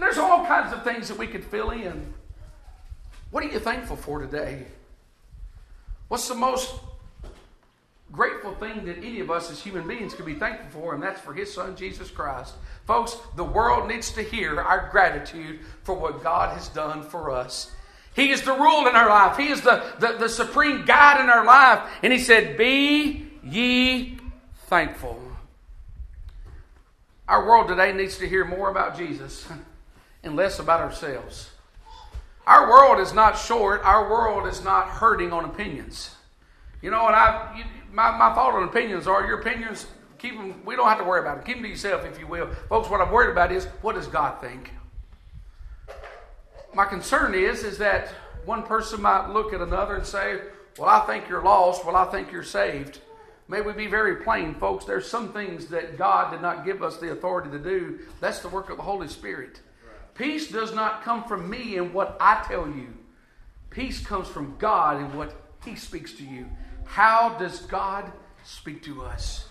there's 0.00 0.18
all 0.18 0.44
kinds 0.46 0.72
of 0.72 0.82
things 0.82 1.06
that 1.06 1.16
we 1.16 1.28
could 1.28 1.44
fill 1.44 1.70
in. 1.70 2.12
What 3.30 3.44
are 3.44 3.48
you 3.48 3.60
thankful 3.60 3.94
for 3.96 4.18
today? 4.20 4.66
What's 6.08 6.26
the 6.26 6.34
most 6.34 6.74
grateful 8.14 8.54
thing 8.54 8.84
that 8.84 8.98
any 8.98 9.20
of 9.20 9.30
us 9.30 9.50
as 9.50 9.60
human 9.60 9.86
beings 9.86 10.14
can 10.14 10.24
be 10.24 10.34
thankful 10.34 10.80
for, 10.80 10.94
and 10.94 11.02
that's 11.02 11.20
for 11.20 11.32
His 11.32 11.52
Son, 11.52 11.76
Jesus 11.76 12.10
Christ. 12.10 12.54
Folks, 12.86 13.16
the 13.36 13.44
world 13.44 13.88
needs 13.88 14.12
to 14.12 14.22
hear 14.22 14.60
our 14.60 14.88
gratitude 14.90 15.60
for 15.82 15.94
what 15.94 16.22
God 16.22 16.56
has 16.56 16.68
done 16.68 17.02
for 17.02 17.30
us. 17.30 17.70
He 18.14 18.30
is 18.30 18.42
the 18.42 18.52
rule 18.52 18.86
in 18.86 18.94
our 18.94 19.08
life, 19.08 19.36
He 19.36 19.48
is 19.48 19.60
the, 19.60 19.82
the, 19.98 20.16
the 20.18 20.28
supreme 20.28 20.84
guide 20.84 21.20
in 21.20 21.28
our 21.28 21.44
life. 21.44 21.90
And 22.02 22.12
He 22.12 22.18
said, 22.18 22.56
Be 22.56 23.26
ye 23.42 24.18
thankful. 24.66 25.20
Our 27.26 27.46
world 27.46 27.68
today 27.68 27.92
needs 27.92 28.18
to 28.18 28.28
hear 28.28 28.44
more 28.44 28.70
about 28.70 28.96
Jesus 28.96 29.46
and 30.22 30.36
less 30.36 30.58
about 30.58 30.80
ourselves. 30.80 31.50
Our 32.46 32.68
world 32.68 33.00
is 33.00 33.14
not 33.14 33.38
short, 33.38 33.80
our 33.82 34.10
world 34.10 34.46
is 34.46 34.62
not 34.62 34.88
hurting 34.88 35.32
on 35.32 35.46
opinions. 35.46 36.14
You 36.84 36.90
know, 36.90 37.06
and 37.06 37.16
I, 37.16 37.56
you, 37.56 37.64
my, 37.94 38.10
my 38.10 38.34
thought 38.34 38.52
on 38.52 38.64
opinions 38.64 39.06
are 39.06 39.26
your 39.26 39.40
opinions, 39.40 39.86
keep 40.18 40.36
them, 40.36 40.62
we 40.66 40.76
don't 40.76 40.86
have 40.86 40.98
to 40.98 41.04
worry 41.04 41.20
about 41.20 41.36
them. 41.36 41.46
Keep 41.46 41.56
them 41.56 41.62
to 41.62 41.70
yourself, 41.70 42.04
if 42.04 42.18
you 42.18 42.26
will. 42.26 42.46
Folks, 42.68 42.90
what 42.90 43.00
I'm 43.00 43.10
worried 43.10 43.30
about 43.30 43.50
is 43.52 43.64
what 43.80 43.94
does 43.94 44.06
God 44.06 44.38
think? 44.42 44.70
My 46.74 46.84
concern 46.84 47.32
is, 47.32 47.64
is 47.64 47.78
that 47.78 48.08
one 48.44 48.64
person 48.64 49.00
might 49.00 49.30
look 49.30 49.54
at 49.54 49.62
another 49.62 49.94
and 49.94 50.04
say, 50.04 50.40
Well, 50.78 50.90
I 50.90 51.00
think 51.06 51.26
you're 51.26 51.42
lost. 51.42 51.86
Well, 51.86 51.96
I 51.96 52.04
think 52.10 52.30
you're 52.30 52.42
saved. 52.42 53.00
May 53.48 53.62
we 53.62 53.72
be 53.72 53.86
very 53.86 54.16
plain, 54.16 54.54
folks. 54.54 54.84
There's 54.84 55.08
some 55.08 55.32
things 55.32 55.68
that 55.68 55.96
God 55.96 56.32
did 56.32 56.42
not 56.42 56.66
give 56.66 56.82
us 56.82 56.98
the 56.98 57.12
authority 57.12 57.50
to 57.50 57.58
do. 57.58 58.00
That's 58.20 58.40
the 58.40 58.50
work 58.50 58.68
of 58.68 58.76
the 58.76 58.82
Holy 58.82 59.08
Spirit. 59.08 59.62
Peace 60.14 60.50
does 60.50 60.74
not 60.74 61.02
come 61.02 61.24
from 61.24 61.48
me 61.48 61.78
and 61.78 61.94
what 61.94 62.18
I 62.20 62.44
tell 62.46 62.66
you. 62.66 62.88
Peace 63.70 64.04
comes 64.04 64.28
from 64.28 64.56
God 64.58 64.98
and 64.98 65.14
what 65.14 65.34
He 65.64 65.76
speaks 65.76 66.12
to 66.16 66.24
you. 66.24 66.46
How 66.84 67.36
does 67.38 67.60
God 67.60 68.10
speak 68.44 68.82
to 68.84 69.02
us? 69.02 69.46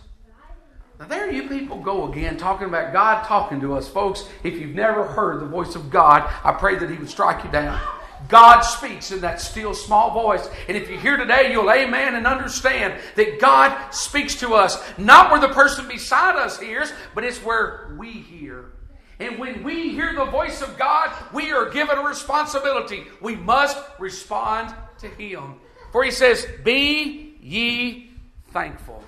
Now, 0.99 1.07
there 1.07 1.31
you 1.31 1.49
people 1.49 1.79
go 1.79 2.11
again, 2.11 2.37
talking 2.37 2.67
about 2.67 2.93
God 2.93 3.25
talking 3.25 3.59
to 3.61 3.73
us. 3.75 3.89
Folks, 3.89 4.27
if 4.43 4.53
you've 4.53 4.75
never 4.75 5.03
heard 5.03 5.41
the 5.41 5.47
voice 5.47 5.75
of 5.75 5.89
God, 5.89 6.31
I 6.43 6.53
pray 6.53 6.75
that 6.75 6.89
He 6.89 6.97
would 6.97 7.09
strike 7.09 7.43
you 7.43 7.51
down. 7.51 7.81
God 8.29 8.61
speaks 8.61 9.11
in 9.11 9.21
that 9.21 9.41
still 9.41 9.73
small 9.73 10.11
voice. 10.11 10.47
And 10.67 10.77
if 10.77 10.89
you're 10.89 10.99
here 10.99 11.17
today, 11.17 11.51
you'll 11.51 11.69
amen 11.69 12.15
and 12.15 12.25
understand 12.25 12.99
that 13.15 13.39
God 13.39 13.91
speaks 13.91 14.35
to 14.35 14.53
us, 14.53 14.81
not 14.97 15.31
where 15.31 15.41
the 15.41 15.49
person 15.49 15.87
beside 15.87 16.35
us 16.35 16.59
hears, 16.59 16.93
but 17.13 17.23
it's 17.23 17.43
where 17.43 17.93
we 17.97 18.11
hear. 18.11 18.71
And 19.19 19.37
when 19.39 19.63
we 19.63 19.89
hear 19.89 20.13
the 20.13 20.25
voice 20.25 20.61
of 20.61 20.77
God, 20.77 21.11
we 21.33 21.51
are 21.51 21.69
given 21.69 21.97
a 21.97 22.03
responsibility. 22.03 23.03
We 23.21 23.35
must 23.35 23.77
respond 23.99 24.73
to 24.99 25.07
Him. 25.07 25.55
For 25.93 26.03
He 26.03 26.09
says, 26.09 26.47
Be 26.63 27.35
ye 27.39 28.09
thankful. 28.51 29.03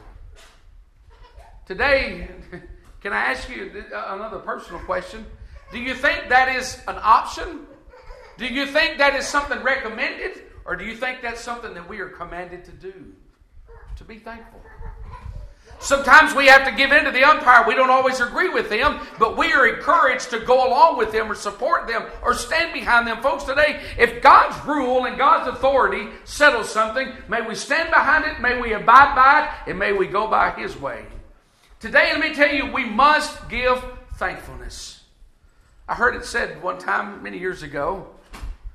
Today, 1.65 2.27
can 3.01 3.11
I 3.11 3.31
ask 3.31 3.49
you 3.49 3.83
uh, 3.91 4.05
another 4.09 4.37
personal 4.37 4.79
question? 4.81 5.25
Do 5.71 5.79
you 5.79 5.95
think 5.95 6.29
that 6.29 6.55
is 6.55 6.79
an 6.87 6.99
option? 7.01 7.61
Do 8.37 8.45
you 8.45 8.67
think 8.67 8.99
that 8.99 9.15
is 9.15 9.25
something 9.25 9.63
recommended? 9.63 10.43
Or 10.63 10.75
do 10.75 10.85
you 10.85 10.95
think 10.95 11.23
that's 11.23 11.41
something 11.41 11.73
that 11.73 11.89
we 11.89 12.01
are 12.01 12.09
commanded 12.09 12.63
to 12.65 12.71
do? 12.71 12.93
To 13.97 14.03
be 14.03 14.19
thankful. 14.19 14.61
Sometimes 15.79 16.33
we 16.33 16.47
have 16.47 16.65
to 16.65 16.75
give 16.75 16.91
in 16.91 17.05
to 17.05 17.11
the 17.11 17.23
umpire. 17.23 17.67
We 17.67 17.75
don't 17.75 17.89
always 17.89 18.19
agree 18.19 18.49
with 18.49 18.69
them, 18.69 18.99
but 19.19 19.37
we 19.37 19.51
are 19.53 19.67
encouraged 19.67 20.29
to 20.31 20.39
go 20.39 20.67
along 20.67 20.97
with 20.97 21.11
them 21.11 21.29
or 21.29 21.35
support 21.35 21.87
them 21.87 22.05
or 22.23 22.33
stand 22.33 22.73
behind 22.73 23.07
them. 23.07 23.21
Folks, 23.21 23.43
today, 23.43 23.81
if 23.97 24.21
God's 24.21 24.65
rule 24.65 25.05
and 25.05 25.17
God's 25.17 25.47
authority 25.49 26.07
settles 26.23 26.69
something, 26.69 27.11
may 27.27 27.41
we 27.41 27.55
stand 27.55 27.89
behind 27.89 28.25
it, 28.25 28.41
may 28.41 28.59
we 28.59 28.73
abide 28.73 29.15
by 29.15 29.45
it, 29.45 29.69
and 29.69 29.77
may 29.77 29.91
we 29.91 30.07
go 30.07 30.27
by 30.27 30.51
His 30.51 30.75
way. 30.79 31.05
Today, 31.79 32.11
let 32.13 32.19
me 32.19 32.33
tell 32.33 32.53
you, 32.53 32.71
we 32.71 32.85
must 32.85 33.47
give 33.49 33.83
thankfulness. 34.15 35.03
I 35.87 35.93
heard 35.93 36.15
it 36.15 36.25
said 36.25 36.63
one 36.63 36.79
time 36.79 37.21
many 37.21 37.37
years 37.37 37.61
ago 37.61 38.07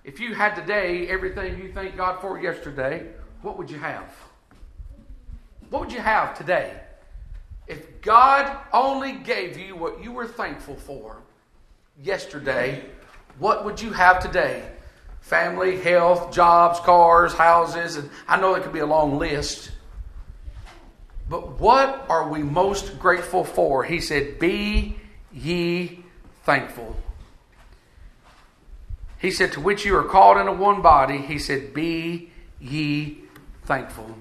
if 0.05 0.19
you 0.19 0.35
had 0.35 0.55
today 0.55 1.09
everything 1.09 1.59
you 1.59 1.73
thank 1.73 1.97
God 1.97 2.21
for 2.21 2.41
yesterday, 2.41 3.07
what 3.43 3.59
would 3.59 3.71
you 3.71 3.79
have? 3.79 4.15
What 5.69 5.81
would 5.81 5.93
you 5.93 6.01
have 6.01 6.37
today? 6.37 6.81
If 7.71 8.01
God 8.01 8.59
only 8.73 9.13
gave 9.13 9.57
you 9.57 9.77
what 9.77 10.03
you 10.03 10.11
were 10.11 10.27
thankful 10.27 10.75
for 10.75 11.19
yesterday, 12.03 12.85
what 13.39 13.65
would 13.65 13.81
you 13.81 13.93
have 13.93 14.19
today? 14.19 14.69
Family, 15.21 15.79
health, 15.79 16.33
jobs, 16.33 16.81
cars, 16.81 17.33
houses, 17.33 17.95
and 17.95 18.11
I 18.27 18.41
know 18.41 18.57
it 18.57 18.65
could 18.65 18.73
be 18.73 18.81
a 18.81 18.87
long 18.87 19.21
list. 19.21 19.71
But 21.29 21.61
what 21.61 22.07
are 22.09 22.29
we 22.29 22.43
most 22.43 22.99
grateful 22.99 23.45
for? 23.45 23.85
He 23.85 24.01
said, 24.01 24.41
Be 24.41 24.97
ye 25.33 26.03
thankful. 26.43 26.97
He 29.19 29.31
said, 29.31 29.53
To 29.53 29.61
which 29.61 29.85
you 29.85 29.97
are 29.97 30.03
called 30.03 30.39
into 30.39 30.55
one 30.55 30.83
body, 30.83 31.19
he 31.19 31.39
said, 31.39 31.73
Be 31.73 32.33
ye 32.61 33.19
thankful. 33.63 34.17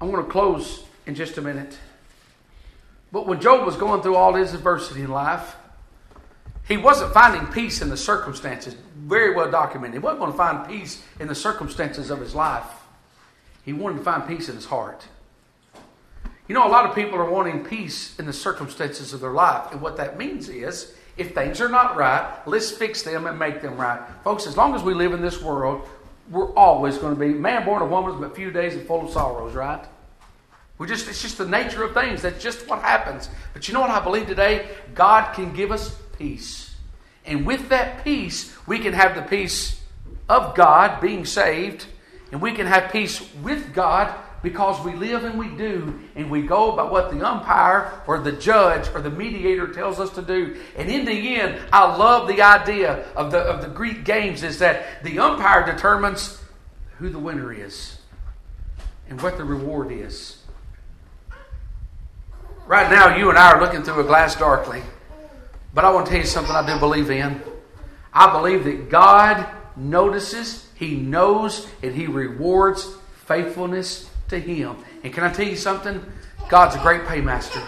I'm 0.00 0.10
going 0.10 0.24
to 0.24 0.28
close 0.28 0.82
in 1.06 1.14
just 1.14 1.38
a 1.38 1.42
minute. 1.42 1.78
But 3.10 3.26
when 3.26 3.40
Job 3.40 3.64
was 3.64 3.76
going 3.76 4.02
through 4.02 4.16
all 4.16 4.34
his 4.34 4.54
adversity 4.54 5.02
in 5.02 5.10
life, 5.10 5.56
he 6.66 6.76
wasn't 6.76 7.14
finding 7.14 7.46
peace 7.46 7.80
in 7.80 7.88
the 7.88 7.96
circumstances. 7.96 8.76
Very 8.96 9.34
well 9.34 9.50
documented. 9.50 9.94
He 9.94 9.98
wasn't 10.00 10.20
going 10.20 10.32
to 10.32 10.36
find 10.36 10.68
peace 10.68 11.02
in 11.18 11.26
the 11.26 11.34
circumstances 11.34 12.10
of 12.10 12.20
his 12.20 12.34
life. 12.34 12.66
He 13.64 13.72
wanted 13.72 13.98
to 13.98 14.04
find 14.04 14.26
peace 14.26 14.48
in 14.48 14.54
his 14.54 14.66
heart. 14.66 15.06
You 16.46 16.54
know, 16.54 16.66
a 16.66 16.68
lot 16.68 16.86
of 16.86 16.94
people 16.94 17.18
are 17.18 17.30
wanting 17.30 17.64
peace 17.64 18.18
in 18.18 18.26
the 18.26 18.32
circumstances 18.32 19.12
of 19.12 19.20
their 19.20 19.32
life. 19.32 19.72
And 19.72 19.80
what 19.80 19.96
that 19.96 20.18
means 20.18 20.48
is, 20.48 20.94
if 21.16 21.34
things 21.34 21.60
are 21.60 21.68
not 21.68 21.96
right, 21.96 22.38
let's 22.46 22.70
fix 22.70 23.02
them 23.02 23.26
and 23.26 23.38
make 23.38 23.60
them 23.60 23.76
right. 23.76 24.00
Folks, 24.22 24.46
as 24.46 24.56
long 24.56 24.74
as 24.74 24.82
we 24.82 24.94
live 24.94 25.12
in 25.12 25.20
this 25.20 25.42
world, 25.42 25.86
we're 26.30 26.52
always 26.54 26.98
going 26.98 27.14
to 27.14 27.20
be 27.20 27.28
man 27.28 27.64
born 27.64 27.82
of 27.82 27.90
woman, 27.90 28.20
but 28.20 28.36
few 28.36 28.50
days 28.50 28.74
and 28.74 28.86
full 28.86 29.06
of 29.06 29.10
sorrows, 29.10 29.54
right? 29.54 29.84
We 30.78 30.86
just 30.86 31.08
it's 31.08 31.20
just 31.20 31.38
the 31.38 31.46
nature 31.46 31.82
of 31.82 31.92
things. 31.92 32.22
That's 32.22 32.42
just 32.42 32.68
what 32.68 32.80
happens. 32.82 33.28
But 33.52 33.66
you 33.66 33.74
know 33.74 33.80
what 33.80 33.90
I 33.90 34.02
believe 34.02 34.26
today? 34.26 34.68
God 34.94 35.32
can 35.32 35.52
give 35.52 35.72
us 35.72 35.94
peace. 36.16 36.74
And 37.24 37.44
with 37.44 37.68
that 37.68 38.04
peace, 38.04 38.56
we 38.66 38.78
can 38.78 38.92
have 38.94 39.14
the 39.14 39.22
peace 39.22 39.80
of 40.28 40.54
God 40.54 41.00
being 41.00 41.24
saved, 41.24 41.86
and 42.32 42.40
we 42.40 42.52
can 42.52 42.66
have 42.66 42.92
peace 42.92 43.22
with 43.42 43.74
God 43.74 44.14
because 44.42 44.84
we 44.84 44.94
live 44.94 45.24
and 45.24 45.38
we 45.38 45.48
do, 45.48 45.98
and 46.14 46.30
we 46.30 46.42
go 46.42 46.72
by 46.72 46.84
what 46.84 47.10
the 47.10 47.26
umpire 47.26 48.00
or 48.06 48.20
the 48.20 48.32
judge 48.32 48.88
or 48.94 49.00
the 49.00 49.10
mediator 49.10 49.66
tells 49.66 49.98
us 49.98 50.10
to 50.10 50.22
do. 50.22 50.56
And 50.76 50.88
in 50.88 51.04
the 51.04 51.36
end, 51.36 51.60
I 51.72 51.96
love 51.96 52.28
the 52.28 52.42
idea 52.42 53.04
of 53.16 53.32
the, 53.32 53.38
of 53.38 53.62
the 53.62 53.68
Greek 53.68 54.04
games 54.04 54.42
is 54.44 54.60
that 54.60 55.02
the 55.02 55.18
umpire 55.18 55.66
determines 55.66 56.40
who 56.98 57.10
the 57.10 57.18
winner 57.18 57.52
is 57.52 57.98
and 59.08 59.20
what 59.20 59.38
the 59.38 59.44
reward 59.44 59.90
is. 59.90 60.37
Right 62.68 62.90
now, 62.90 63.16
you 63.16 63.30
and 63.30 63.38
I 63.38 63.52
are 63.52 63.62
looking 63.62 63.82
through 63.82 64.00
a 64.00 64.04
glass 64.04 64.36
darkly. 64.36 64.82
But 65.72 65.86
I 65.86 65.90
want 65.90 66.04
to 66.04 66.12
tell 66.12 66.20
you 66.20 66.26
something 66.26 66.54
I 66.54 66.66
do 66.66 66.78
believe 66.78 67.10
in. 67.10 67.40
I 68.12 68.30
believe 68.30 68.64
that 68.64 68.90
God 68.90 69.48
notices, 69.74 70.68
He 70.74 70.94
knows, 70.94 71.66
and 71.82 71.94
He 71.94 72.06
rewards 72.06 72.86
faithfulness 73.24 74.10
to 74.28 74.38
Him. 74.38 74.76
And 75.02 75.14
can 75.14 75.24
I 75.24 75.32
tell 75.32 75.46
you 75.46 75.56
something? 75.56 76.04
God's 76.50 76.76
a 76.76 76.80
great 76.80 77.04
paymaster. 77.04 77.66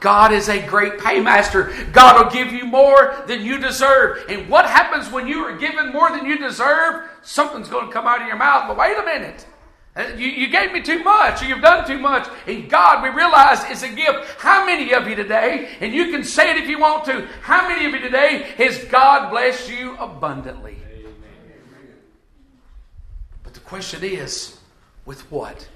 God 0.00 0.32
is 0.32 0.48
a 0.48 0.66
great 0.66 0.96
paymaster. 0.98 1.92
God 1.92 2.24
will 2.24 2.32
give 2.32 2.50
you 2.50 2.64
more 2.64 3.22
than 3.26 3.44
you 3.44 3.58
deserve. 3.58 4.24
And 4.30 4.48
what 4.48 4.64
happens 4.64 5.12
when 5.12 5.28
you 5.28 5.40
are 5.40 5.58
given 5.58 5.92
more 5.92 6.10
than 6.10 6.24
you 6.24 6.38
deserve? 6.38 7.10
Something's 7.20 7.68
going 7.68 7.88
to 7.88 7.92
come 7.92 8.06
out 8.06 8.22
of 8.22 8.26
your 8.26 8.36
mouth. 8.36 8.68
But 8.68 8.78
wait 8.78 8.96
a 8.96 9.04
minute. 9.04 9.46
Uh, 9.96 10.08
you, 10.16 10.26
you 10.26 10.48
gave 10.48 10.72
me 10.72 10.82
too 10.82 11.04
much, 11.04 11.40
or 11.40 11.46
you've 11.46 11.62
done 11.62 11.86
too 11.86 11.98
much. 11.98 12.28
And 12.48 12.68
God, 12.68 13.02
we 13.02 13.10
realize, 13.10 13.70
is 13.70 13.84
a 13.84 13.88
gift. 13.88 14.40
How 14.40 14.66
many 14.66 14.92
of 14.92 15.06
you 15.06 15.14
today, 15.14 15.68
and 15.80 15.92
you 15.92 16.10
can 16.10 16.24
say 16.24 16.50
it 16.50 16.56
if 16.56 16.68
you 16.68 16.80
want 16.80 17.04
to, 17.04 17.28
how 17.42 17.68
many 17.68 17.86
of 17.86 17.92
you 17.92 18.00
today 18.00 18.52
has 18.58 18.84
God 18.86 19.30
blessed 19.30 19.70
you 19.70 19.96
abundantly? 19.98 20.78
But 23.44 23.54
the 23.54 23.60
question 23.60 24.02
is, 24.02 24.58
with 25.06 25.30
what? 25.30 25.68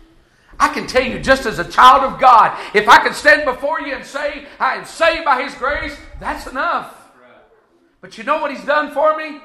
I 0.59 0.75
can 0.75 0.89
tell 0.89 1.05
you, 1.05 1.21
just 1.21 1.47
as 1.47 1.61
a 1.61 1.71
child 1.71 2.03
of 2.03 2.21
God, 2.21 2.59
if 2.75 2.89
I 2.89 2.99
can 2.99 3.15
stand 3.15 3.45
before 3.45 3.81
you 3.81 3.95
and 3.95 4.05
say, 4.05 4.47
I 4.59 4.75
am 4.75 4.85
saved 4.85 5.25
by 5.25 5.43
His 5.43 5.55
grace, 5.55 5.97
that's 6.19 6.49
enough. 6.49 6.97
But 8.01 8.19
you 8.19 8.25
know 8.25 8.41
what 8.41 8.51
He's 8.51 8.65
done 8.65 8.93
for 8.93 9.17
me? 9.17 9.41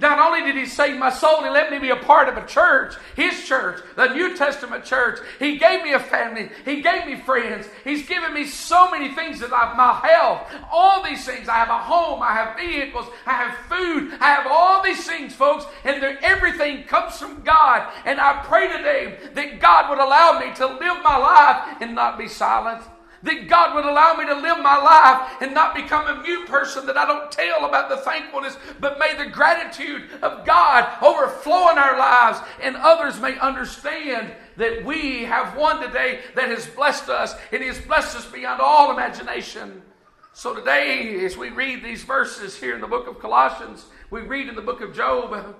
Not 0.00 0.18
only 0.18 0.42
did 0.42 0.56
He 0.56 0.66
save 0.66 0.98
my 0.98 1.10
soul, 1.10 1.42
He 1.42 1.50
let 1.50 1.70
me 1.70 1.78
be 1.78 1.90
a 1.90 1.96
part 1.96 2.28
of 2.28 2.36
a 2.36 2.46
church, 2.46 2.94
His 3.14 3.46
church, 3.46 3.80
the 3.96 4.12
New 4.14 4.36
Testament 4.36 4.84
church. 4.84 5.20
He 5.38 5.58
gave 5.58 5.82
me 5.82 5.92
a 5.92 6.00
family. 6.00 6.50
He 6.64 6.80
gave 6.80 7.06
me 7.06 7.16
friends. 7.16 7.66
He's 7.84 8.06
given 8.06 8.32
me 8.32 8.46
so 8.46 8.90
many 8.90 9.14
things 9.14 9.40
that 9.40 9.52
I've 9.52 9.76
my 9.76 9.94
health, 10.06 10.50
all 10.72 11.02
these 11.04 11.24
things. 11.24 11.48
I 11.48 11.56
have 11.56 11.68
a 11.68 11.78
home, 11.78 12.22
I 12.22 12.32
have 12.32 12.56
vehicles, 12.56 13.06
I 13.26 13.32
have 13.32 13.56
food, 13.68 14.12
I 14.20 14.32
have 14.32 14.46
all 14.50 14.82
these 14.82 15.06
things, 15.06 15.34
folks, 15.34 15.66
and 15.84 16.02
everything 16.22 16.84
comes 16.84 17.18
from 17.18 17.42
God. 17.42 17.92
And 18.04 18.20
I 18.20 18.42
pray 18.44 18.68
today 18.68 19.18
that 19.34 19.60
God 19.60 19.90
would 19.90 19.98
allow 19.98 20.38
me 20.40 20.54
to 20.56 20.66
live 20.66 21.02
my 21.04 21.16
life 21.16 21.76
and 21.80 21.94
not 21.94 22.18
be 22.18 22.26
silent 22.26 22.82
that 23.22 23.48
God 23.48 23.74
would 23.74 23.84
allow 23.84 24.14
me 24.14 24.26
to 24.26 24.34
live 24.34 24.58
my 24.58 24.76
life 24.76 25.42
and 25.42 25.52
not 25.52 25.74
become 25.74 26.06
a 26.06 26.22
mute 26.22 26.46
person 26.48 26.86
that 26.86 26.96
I 26.96 27.06
don't 27.06 27.30
tell 27.30 27.66
about 27.66 27.88
the 27.88 27.98
thankfulness, 27.98 28.56
but 28.80 28.98
may 28.98 29.14
the 29.16 29.30
gratitude 29.30 30.04
of 30.22 30.46
God 30.46 30.88
overflow 31.02 31.70
in 31.70 31.78
our 31.78 31.98
lives 31.98 32.40
and 32.62 32.76
others 32.76 33.20
may 33.20 33.38
understand 33.38 34.32
that 34.56 34.84
we 34.84 35.24
have 35.24 35.56
one 35.56 35.82
today 35.82 36.20
that 36.34 36.48
has 36.48 36.66
blessed 36.66 37.08
us 37.08 37.34
and 37.52 37.60
He 37.60 37.68
has 37.68 37.78
blessed 37.78 38.16
us 38.16 38.26
beyond 38.26 38.60
all 38.60 38.92
imagination. 38.92 39.82
So 40.32 40.54
today, 40.54 41.24
as 41.24 41.36
we 41.36 41.50
read 41.50 41.84
these 41.84 42.04
verses 42.04 42.56
here 42.56 42.74
in 42.74 42.80
the 42.80 42.86
book 42.86 43.06
of 43.06 43.18
Colossians, 43.18 43.86
we 44.10 44.22
read 44.22 44.48
in 44.48 44.54
the 44.54 44.62
book 44.62 44.80
of 44.80 44.94
Job. 44.94 45.56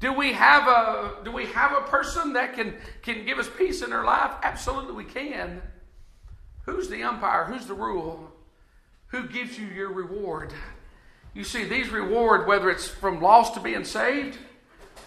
Do 0.00 0.12
we 0.12 0.32
have 0.34 0.68
a 0.68 1.24
do 1.24 1.32
we 1.32 1.46
have 1.46 1.72
a 1.72 1.80
person 1.88 2.34
that 2.34 2.54
can 2.54 2.74
can 3.02 3.24
give 3.24 3.38
us 3.38 3.48
peace 3.56 3.80
in 3.82 3.92
our 3.92 4.04
life? 4.04 4.32
Absolutely, 4.42 4.92
we 4.92 5.04
can. 5.04 5.62
Who's 6.64 6.88
the 6.88 7.02
umpire? 7.02 7.44
Who's 7.44 7.66
the 7.66 7.74
rule? 7.74 8.30
Who 9.08 9.28
gives 9.28 9.58
you 9.58 9.66
your 9.66 9.92
reward? 9.92 10.52
You 11.34 11.44
see, 11.44 11.64
these 11.64 11.90
reward, 11.90 12.46
whether 12.46 12.70
it's 12.70 12.88
from 12.88 13.20
lost 13.20 13.54
to 13.54 13.60
being 13.60 13.84
saved, 13.84 14.38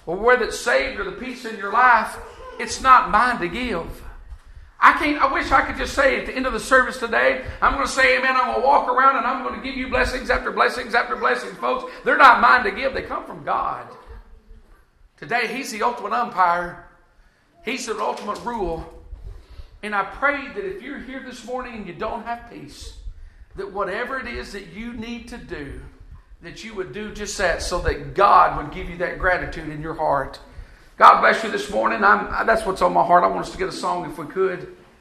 or 0.05 0.17
whether 0.17 0.45
it's 0.45 0.59
saved 0.59 0.99
or 0.99 1.03
the 1.03 1.13
peace 1.13 1.45
in 1.45 1.57
your 1.57 1.71
life, 1.71 2.17
it's 2.59 2.81
not 2.81 3.09
mine 3.09 3.39
to 3.39 3.47
give. 3.47 4.03
I 4.79 4.93
can't, 4.93 5.21
I 5.21 5.33
wish 5.33 5.51
I 5.51 5.61
could 5.61 5.77
just 5.77 5.95
say 5.95 6.19
at 6.19 6.27
the 6.27 6.35
end 6.35 6.45
of 6.45 6.53
the 6.53 6.59
service 6.59 6.99
today, 6.99 7.43
I'm 7.61 7.73
going 7.73 7.85
to 7.85 7.91
say 7.91 8.17
amen. 8.17 8.35
I'm 8.35 8.45
going 8.45 8.61
to 8.61 8.67
walk 8.67 8.87
around 8.87 9.17
and 9.17 9.25
I'm 9.25 9.43
going 9.43 9.59
to 9.59 9.65
give 9.65 9.75
you 9.75 9.87
blessings 9.89 10.29
after 10.29 10.51
blessings 10.51 10.93
after 10.93 11.15
blessings, 11.15 11.57
folks. 11.57 11.91
They're 12.05 12.17
not 12.17 12.41
mine 12.41 12.63
to 12.65 12.71
give, 12.71 12.93
they 12.93 13.01
come 13.01 13.25
from 13.25 13.43
God. 13.43 13.87
Today, 15.17 15.47
He's 15.47 15.71
the 15.71 15.81
ultimate 15.81 16.13
umpire, 16.13 16.85
He's 17.65 17.87
the 17.87 17.97
ultimate 17.99 18.43
rule. 18.45 18.96
And 19.83 19.93
I 19.93 20.03
pray 20.03 20.47
that 20.47 20.65
if 20.65 20.81
you're 20.81 20.99
here 20.99 21.21
this 21.23 21.45
morning 21.45 21.75
and 21.75 21.87
you 21.87 21.93
don't 21.93 22.23
have 22.23 22.49
peace, 22.51 22.97
that 23.55 23.71
whatever 23.71 24.19
it 24.19 24.27
is 24.27 24.53
that 24.53 24.67
you 24.67 24.93
need 24.93 25.27
to 25.29 25.37
do, 25.37 25.81
that 26.41 26.63
you 26.63 26.73
would 26.75 26.93
do 26.93 27.13
just 27.13 27.37
that 27.37 27.61
so 27.61 27.79
that 27.81 28.13
God 28.13 28.57
would 28.57 28.73
give 28.73 28.89
you 28.89 28.97
that 28.97 29.19
gratitude 29.19 29.69
in 29.69 29.81
your 29.81 29.95
heart. 29.95 30.39
God 30.97 31.21
bless 31.21 31.43
you 31.43 31.51
this 31.51 31.69
morning. 31.69 32.03
I'm, 32.03 32.47
that's 32.47 32.65
what's 32.65 32.81
on 32.81 32.93
my 32.93 33.05
heart. 33.05 33.23
I 33.23 33.27
want 33.27 33.41
us 33.41 33.51
to 33.51 33.57
get 33.57 33.69
a 33.69 33.71
song 33.71 34.09
if 34.09 34.17
we 34.17 34.25
could. 34.25 34.75